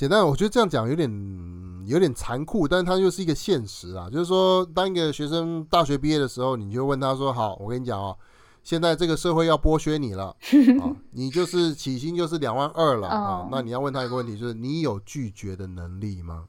[0.01, 4.09] 简单，我觉得这样讲有点有点残酷，但是它又是一个现实啊。
[4.09, 8.16] 就是说，当一个学生大学毕业的时候，你就问他说：“好，我跟你讲哦，
[8.64, 10.34] 现在这个社会要剥削你了
[10.80, 16.46] 啊， 你就是起薪就是两万二了啊。”那你要问他一个问题，就是你有拒绝的能力吗？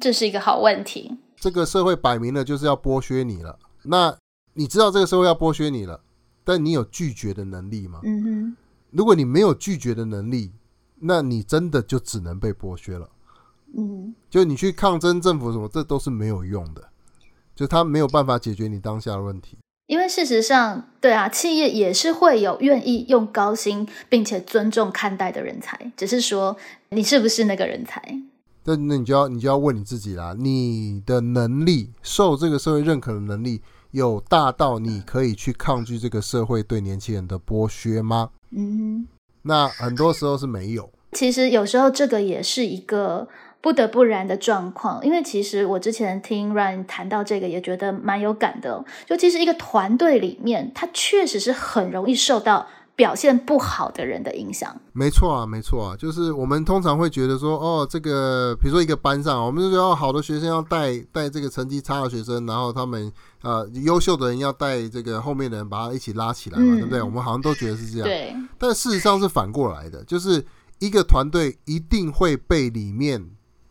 [0.00, 1.14] 这是一个好问题。
[1.36, 4.16] 这个社会摆明了就是要剥削你了，那
[4.54, 6.00] 你知道这个社会要剥削你了，
[6.42, 8.00] 但你有拒绝的能力吗？
[8.02, 8.56] 嗯哼。
[8.92, 10.52] 如果你没有拒绝的能力，
[11.00, 13.08] 那你真的就只能被剥削了。
[13.76, 14.14] 嗯。
[14.30, 16.88] 就你去抗争政府什么，这都是没有用的，
[17.54, 19.58] 就他没有办法解决你当下的问题。
[19.86, 26.56] 因为事实上，对啊，企业也是会有愿意用高薪并且尊重看待的人才，只是说
[26.88, 28.00] 你是不是那个人才。
[28.64, 38.30] 那那你就要你就要问你自己啦，你的能力受这个社会认可的能力有大到你可以去抗拒这个社会对年轻人的剥削吗？
[38.56, 39.06] 嗯，
[39.44, 40.90] 那很多时候是没有。
[41.12, 43.28] 其实有时候这个也是一个
[43.60, 48.84] 不得不然的状况，因为其实我之前听 Ryan 谈到这个也觉得蛮有感的。
[49.06, 52.66] 就其实一个团队里面，他确实是很容易受到。
[52.96, 67.02] 表现不好的人的影响，没错啊，没错啊，就是我们通常会觉得说，哦，这个比如说一个班上，我们就觉得好的学生要带带这个成绩差的学生，然后他们呃优秀的人要带这个后面的人，把他一起拉起来嘛，对不对？
[67.02, 68.34] 我们好像都觉得是这样，对。
[68.58, 70.44] 但事实上是反过来的，就是
[70.78, 73.28] 一个团队一定会被里面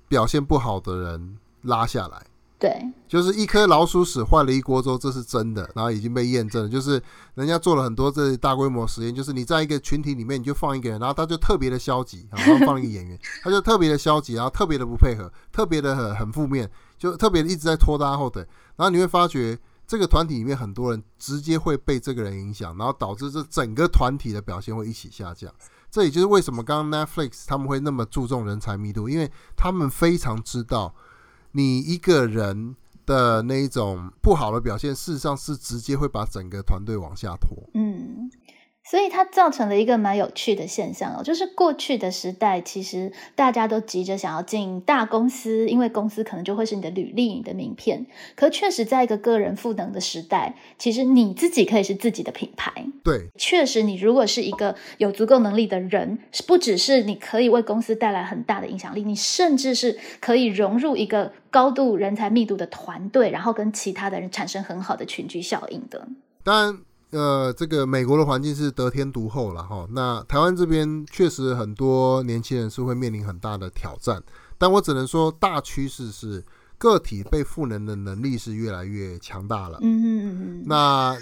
[0.10, 2.22] 表现不好的人拉下来。
[2.64, 6.70] 对，就是一颗老鼠屎坏了一锅粥，这是真的，然后已经被验证了。
[6.70, 6.92] 就是
[7.34, 18.42] 人家做了很多这大规模实验，就是你在一个群体里面，你就放一个人，然后他就特别的消极，然后放一个演员， 他就特别的消极，然后特别的不配合，特别的很很负面，就特别的一直在拖大家后腿。
[18.78, 25.52] 然后你会发觉，这个团体里面很多人直接会被这个人影响，然后导致这整个团体的表现会一起下降。
[25.92, 30.96] 这也就是为什么刚刚 Netflix 他们会那么注重人才密度，因为他们非常知道。
[31.54, 32.76] 你一个人
[33.06, 37.58] 的那一种不好的表现，事实上是直接会把整个团队往下拖。
[37.74, 38.23] 嗯，
[38.86, 48.06] 所以它造成了一个蛮有趣的现象哦，就是过去的时代，其实大家都急着想要进大公司，因为公司可能就会是你的履历、你的名片。
[48.36, 52.72] 可确实，在一个个人赋能的时代，其实你自己可以是自己的品牌。
[53.04, 66.08] 对，确实，你如果是一个有足够能力的人，不只是你可以为公司带来很大的影响力，你甚至是可以融入一个高度人才密度的团队，然后跟其他的人产生很好的群居效应的。
[66.44, 66.78] 当然。
[67.14, 69.88] 呃，这个美国的环境是得天独厚了哈。
[69.92, 74.22] 那台湾这边确实很多年轻人是会面临很大的挑战，
[74.58, 76.44] 但我只能说大趋势是
[76.80, 79.78] 个体被赋能的能力是越来越强大了。
[79.84, 80.64] 嗯嗯嗯。
[80.66, 81.16] 那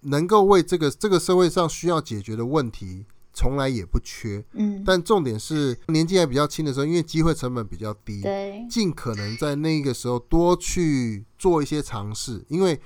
[0.00, 4.42] 能够为这个这个社会上需要解决的问题，从来也不缺。
[4.54, 4.82] 嗯。
[4.86, 12.80] 但重点是年纪还比较轻的时候，因为机会成本比较低，对，尽可能在那个时候多去做一些尝试，因为。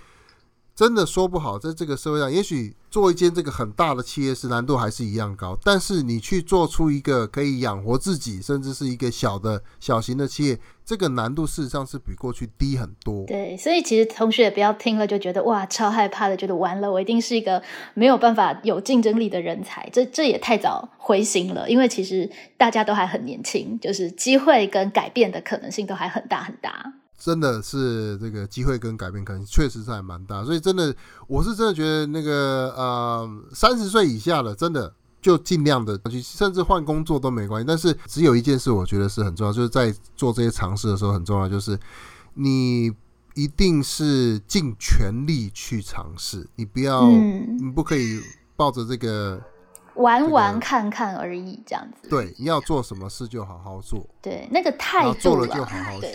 [0.79, 13.25] 真的说不好，在这个社会上，也许做一间这个很大的企业是难度还是一样高，但是你去做出一个可以养活自己，甚至是一个小的小型的企业，这个难度事实上是比过去低很多。
[13.27, 17.61] 对，所以其实同学也不要听了就觉得哇超害怕的，觉得完了，我一定是一个
[17.95, 21.69] 没有办法有竞争力的人才，这这也太早回心了。
[21.69, 26.93] 因为其实大家都还很年轻，就是机会跟改变的可能性都还很大很大。
[27.19, 30.95] 真的是这个机会跟改变可能确实是还蛮大，所以真的
[31.27, 37.67] 我是真的觉得那个呃三十岁以下的真的就尽量的去，甚至换工作都没关系。
[37.67, 41.77] 但是只有一件事我觉得是很重要，就是在做这些尝试的时候很重要，就是
[42.35, 42.93] 你
[43.35, 48.21] 一定是尽全力去尝试，你不要你不可以
[48.55, 49.43] 抱着这个
[49.97, 52.09] 玩玩看看而已这样子。
[52.09, 54.07] 对，你要做什么事就好好做。
[54.23, 56.09] 对，那个态度做了就好好做。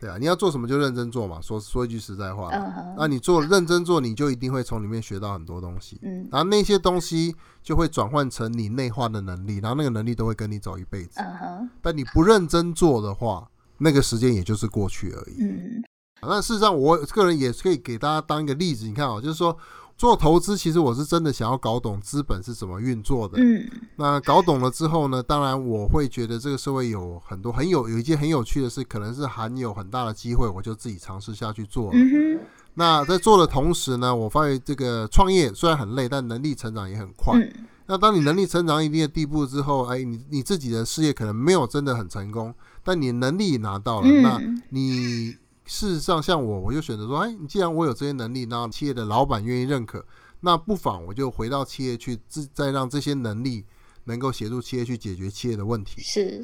[0.00, 1.40] 对啊，你要做什么就认真做嘛。
[1.40, 2.50] 说说一句实在话，
[2.96, 5.98] 那你做认真做，你就一定会从里面学到很多东西。
[6.02, 11.20] 嗯，然后那些东西就会转换成你内化的能力，然后那个能力都会跟你走一辈子。
[11.20, 11.70] 嗯哼。
[11.80, 15.42] 但你不认真做的话，那个时间也就是过去而已。
[15.42, 15.82] 嗯。
[16.22, 19.56] 那事实上，我个人也可以给大家当一个例子，你看啊，就是说。
[19.96, 23.38] 做投资，其实我是真的想要搞懂资本是怎么运作的。
[23.38, 23.66] 嗯，
[23.96, 31.90] 那搞懂了之后呢，当然我会觉得这个社会有很多很有有一件很有趣的事，可能是含有很大的机会，我就自己尝试下去做。
[31.94, 32.38] 嗯
[32.74, 37.40] 那在做的同时呢，我发现这个创业虽然很累，但能力成长也很快。
[37.86, 44.38] 那当你能力成长一定的地步之后，哎，你你自己的事业可能没有真的很成功，但你能力拿到了，那
[44.68, 45.36] 你。
[45.66, 50.06] 事实上，像我，我就选择说，哎，你既然我有这些能力，那企业的老板愿意认可，
[50.40, 52.18] 那不妨我就回到企业去，
[52.54, 53.64] 再让这些能力
[54.04, 56.00] 能够协助企业去解决企业的问题。
[56.00, 56.42] 是。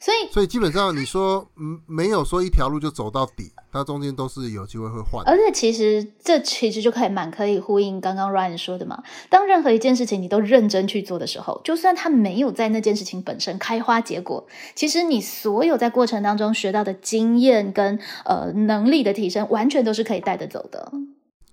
[0.00, 5.24] 所以，所以基本上你说，嗯，没有说一条路就走到底，它中间都是有机会会换。
[5.26, 9.02] 而且，其实这其实就可以蛮可以呼应刚刚 Ryan 说的嘛。
[9.28, 20.92] 当任何一件事情你都认真去做的时候，就算它没有在那件事情本身开花结果，其实你所有在过程当中学到的经验跟呃能力的提升，完全都是可以带得走的。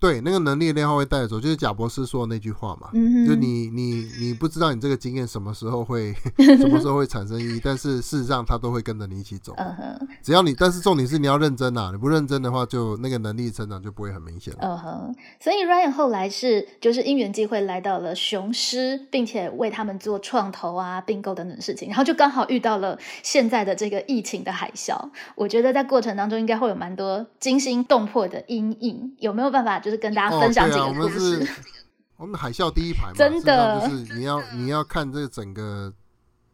[0.01, 2.89] 对，那个能力的量化会带走，就是贾博士说的那句话嘛。
[2.91, 6.11] 就你你你不知道你这个经验什么时候会
[6.57, 9.53] 什么时候会产生意义，但是事实上它都会跟着你一起走。
[9.57, 14.59] 嗯哼，只要你，但是重点是你要认真呐，你不认真的话，就那个能力成长就不会很明显了。
[14.61, 24.97] 嗯哼，所以 Ryan 后来是就是因缘机会来到了雄狮，并且为他们做创投啊、并购等等事情，然后就刚好遇到了现在的这个疫情的海啸。
[25.35, 29.90] 我觉得在过程当中应该会有蛮多惊心动魄的阴影，有没有办法就？
[29.91, 31.47] 是跟大家分享这个故事。
[32.17, 35.91] 我们海啸第一排嘛，真的就是你要你要看这整个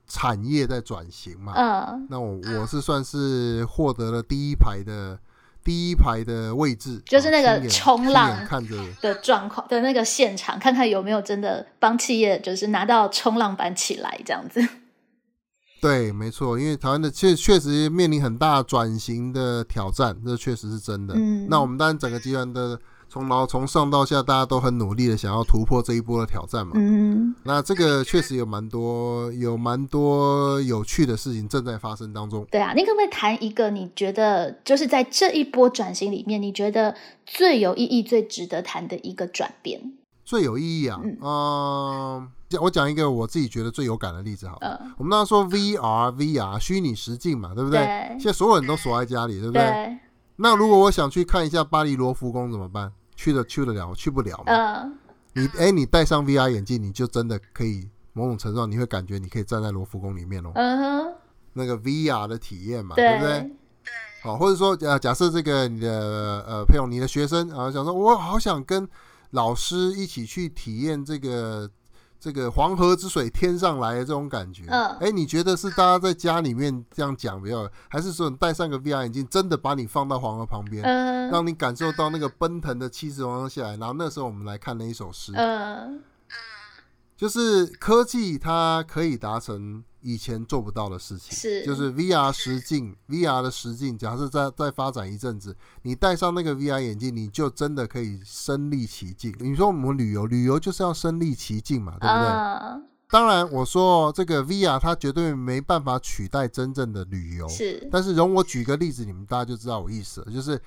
[0.08, 1.52] 产业在转型嘛。
[1.58, 5.20] 嗯，那我我是算是获得了第一排的
[5.66, 14.66] 第一排的位置，就是那个冲浪看着的状况的那个现场，看看有没有真的帮企业就是拿到冲浪板起来这样子。
[15.82, 21.14] 对，没错，因为台湾的确确实面临很大转型的挑战，这确实是真的。
[21.18, 22.80] 嗯，那我们当然整个集团的。
[23.10, 26.74] 从然后从上到下，大家都很努力的想要突破这一波的挑战嘛。
[26.76, 32.46] 嗯，那这个确实有蛮多有蛮多有趣的事情正在发生当中。
[32.52, 36.96] 对啊，你可不可以谈一个你觉得就是在这一波转型里面，你觉得
[37.26, 39.94] 最有意义、最值得谈的一个转变？
[40.26, 42.28] 最有意义啊，嗯，
[42.60, 44.58] 我讲一个我自己觉得最有感的例子好。
[44.60, 47.80] 嗯，我们刚刚说 VR、VR 虚拟实境嘛，对不对？
[48.20, 49.98] 现在所有人都锁在家里，对不对？
[50.38, 52.92] 那如果我想去看一下巴黎罗浮宫怎么办？
[53.16, 54.54] 去的去得了，去不了嘛？
[54.54, 54.98] 嗯。
[55.34, 60.52] 你哎，你戴上 VR 眼镜，你就真的可以某种程度上，你会感觉你可以站在罗浮宫里面哦。
[60.56, 61.14] 嗯哼。
[61.54, 63.40] 那个 VR 的体验嘛，对不对？
[63.40, 63.52] 对。
[64.24, 68.88] 好，或者说呃，假设这个你的呃，佩蓉，你的学生啊，想说我好想跟
[69.32, 71.70] 老师一起去体验这个
[72.20, 74.66] 这个黄河之水天上来的这种感觉。
[74.68, 80.82] 嗯，哎，你觉得是大家在家里面这样讲比较，还是说你戴上个 VR 眼镜，真的把你放到黄河旁边，
[81.30, 83.78] 让你感受到那个奔腾的气势往上下来？
[83.78, 85.32] 然后那时候我们来看那一首诗。
[85.36, 86.02] 嗯。
[87.16, 91.32] 就是科技，它可以达成以前做不到的事情。
[91.38, 99.36] 是，就是 VR 实境，VR 的实境，假设再再发展一阵子，你戴上那个 VR 眼镜，你就真的可以身临其境。
[99.40, 102.88] 你说我们旅游，旅游就是要身临其境嘛，对不对？
[103.10, 107.48] 当然，我说这个 VR 它绝对没办法取代真正的旅游。
[107.48, 110.62] 是，但是容我举个例子，你们大家就知道我意思了，就是。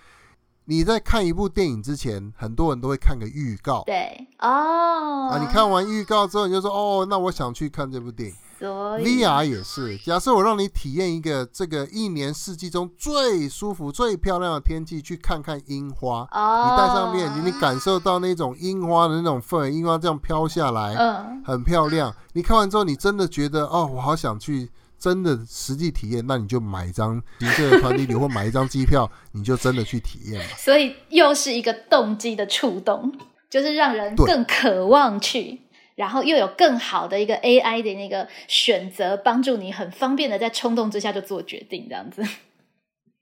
[0.67, 3.83] 你在看一部电影之前，很多人都会看个预告。
[3.87, 8.37] 对哦，啊，你看完预告之后，你就说哦，那我想去看这部电影。
[8.61, 16.29] VR 也是，假设我让你体验一个这个一年四季中最舒服、最漂亮的天气，去看看樱花。
[16.31, 22.15] 哦，你戴上面镜，你感受到那种樱花的那种氛围，樱花这样飘下来，嗯，很漂亮。
[22.35, 24.71] 你看完之后，你真的觉得哦，我好想去。
[25.01, 30.47] 真的实际体验，那你就买一张旅社团体旅，或买一张机票，你就真的去体验。
[30.59, 33.11] 所以又是一个动机的触动，
[33.49, 35.63] 就是让人更渴望去，
[36.01, 42.27] 然后又有更好的一个 AI 的那个选择，帮助你很方便的在冲动之下就做决定，这样子。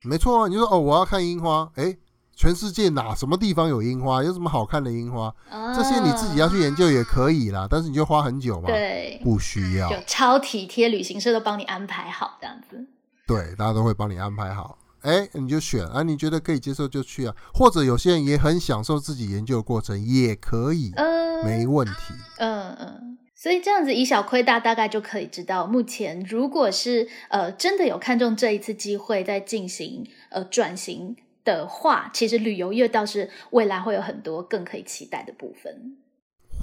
[0.04, 1.96] 没错啊，你就说哦，我要看樱花，哎。
[2.40, 4.22] 全世界哪什么地方有樱花？
[4.22, 5.34] 有什么好看的樱花？
[5.74, 8.68] 这些你自己要去研究也可以啦，但是你就花很久嘛。
[8.68, 9.90] 对，不需要。
[9.90, 12.86] 就超体贴，旅行社都帮你安排好这样子。
[13.26, 14.78] 对，大家都会帮你安排好。
[15.02, 17.34] 哎，你就选啊，你觉得可以接受就去啊。
[17.52, 22.14] 或者有些人也很享受自己研究的过程，也可以，嗯，没问题。
[22.38, 23.18] 嗯嗯。
[23.34, 31.16] 所以这样子以小亏大，大概就可以知道，目前如果是呃真的有看中这一次机会，在进行呃转型。
[31.44, 35.96] 的话，其实旅游业倒是未来会有很多更可以期待的部分。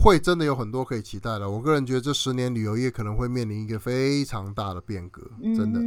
[0.05, 1.49] 会真的有很多可以期待的。
[1.49, 5.79] 我个人觉得这十年旅游业可能会面临一个非常大的变革，真的。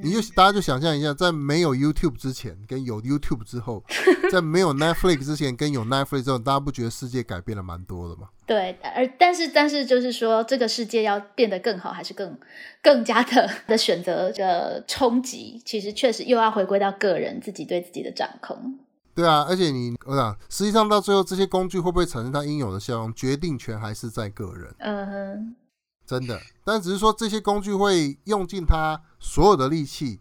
[0.00, 3.82] 你就大家就想象一下，在没有 YouTube 之前跟有 YouTube 之后，
[4.30, 8.28] 在没有 Netflix 之前跟有 Netflix 之后，大家不觉得世界改变了蛮多的吗？
[8.46, 12.38] 对，而但是但是就是说，这个世界要变得更好，还是更
[12.80, 18.78] 更加的的选择的冲击，其实确实又要回归到个人自己对自己的掌控。
[19.14, 24.74] 对啊，而且你我想，实际上到最后，这些工具会不会产生它应有的效用，决定权还是在个人。
[24.78, 25.56] 嗯哼，
[26.04, 26.40] 真的。
[26.64, 30.18] 但只是说，这些工具会用尽它所有的力气，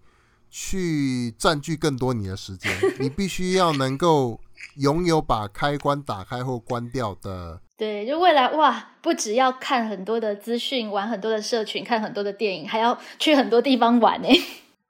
[0.50, 2.72] 去占据更多你的时间。
[3.00, 4.39] 你必须要能够
[4.78, 7.60] 拥有把开关打开或关掉的。
[7.76, 14.28] 对，就未来哇，不只要看很多的资讯，玩很多的社群，看很多的电影，还要去很多地方玩呢。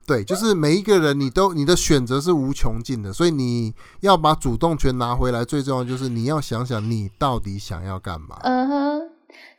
[0.05, 5.45] 对，就是每一个人，你都你的选择是无穷尽的，所以你要把主动权拿回来。
[5.45, 8.37] 最重要就是你要想想，你到底想要干嘛。
[8.43, 9.09] 嗯哼，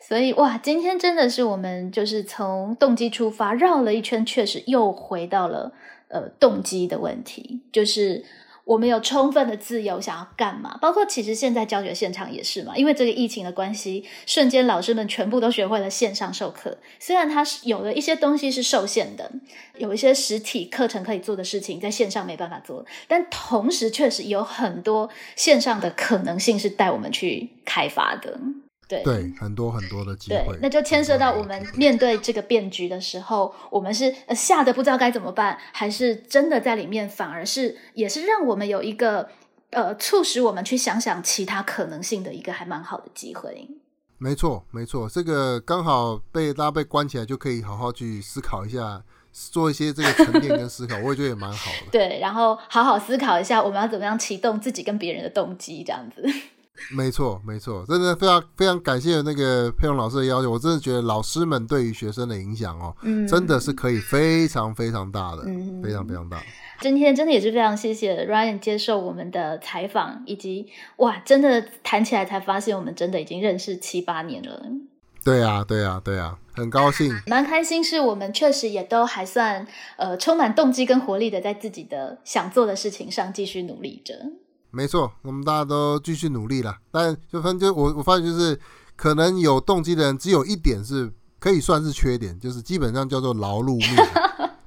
[0.07, 5.72] 所以哇，今天真的是我们就是从动机出发绕了一圈，确实又回到了
[6.09, 8.24] 呃动机的问题，就是。
[8.64, 10.78] 我们有充分的自由，想要干嘛？
[10.80, 16.78] 包括其实现在教学现场也是嘛，因为这个疫情的关系，瞬间老师们全部都学会了线上授课。
[16.98, 19.30] 虽然它是有的一些东西是受限的，
[19.76, 28.38] 有一些实体课程可以做的事情，在线上没办法做，但同时确实有很多线上的可能性是带我们去开发的。
[28.89, 39.28] 对，很多很多的机会，那就牵涉到我们面对这个变局的时候，我们是吓得不知道该怎么办，还是真的在里面反而是也是让我们有一个
[39.70, 43.68] 呃，促使我们去想想其他可能性的一个还蛮好的机会。
[44.18, 51.91] 没错，没错，这个刚好被大家被关起来，就可以好好去思考一下，做一些这个沉淀跟思考，我也觉得也蛮好的。
[51.93, 56.22] 对，然后好好思考一下，我们要怎么样启动自己跟别人的动机，这样子。
[56.90, 60.50] 没错，没错，真的非常非常感谢那个佩蓉老师的要求。
[60.50, 62.94] 我真的觉得老师们对于学生的影响哦，
[63.28, 65.44] 真的是可以非常非常大的，
[65.82, 66.42] 非常非常大。
[66.80, 70.66] 今天真的也是非常谢谢 Ryan 接受我们的采访，以及
[70.96, 74.62] 哇，真的谈起来才发现我们真的已经认识七八年了。
[75.24, 79.66] 对啊，对啊，对啊，很高兴，蛮开心，是我们确实也都还算
[79.96, 84.14] 呃充满动机跟活力的，在自己的想做的事情上继续努力着。
[84.74, 86.76] 没错，我们大家都继续努力了。
[86.90, 88.58] 但就反正就我我发现就是，
[88.96, 94.06] 可能有动机的人只有一点是可以算是缺点，就是基本上叫做劳碌命。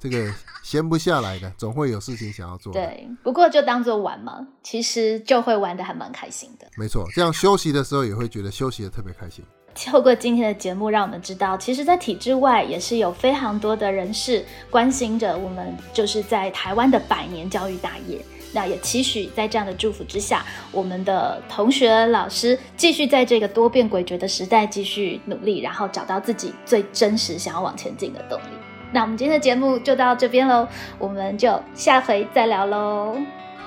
[0.00, 0.32] 这个
[0.62, 2.72] 闲不下来的，总会有事情想要做。
[2.72, 6.68] 对，不过就当做玩嘛，其实就会玩的还蛮开心的。
[6.76, 9.44] 没错，这样休息的时候也会觉得休息的特别开心。
[9.74, 18.24] 透过今天的节目，让我们知道，其实，在体制外也是有非常多的人士关心着我们，就是在台湾的百年教育大业。
[18.52, 20.42] 那也期许在这样的祝福之下
[20.72, 28.44] 我们的同学老师继续在这个多变诡谲的时代继续努力然后找到自己最真实想要往前进的动力。
[28.90, 30.66] 那我们今天的节目就到这边喽
[30.98, 33.16] 我们就下回再聊喽。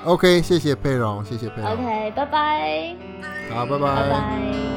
[0.03, 1.71] Ok 谢谢佩蓉谢谢佩蓉。
[1.71, 2.95] Ok 拜拜。
[3.53, 3.95] 好拜拜。
[3.95, 4.71] 拜拜。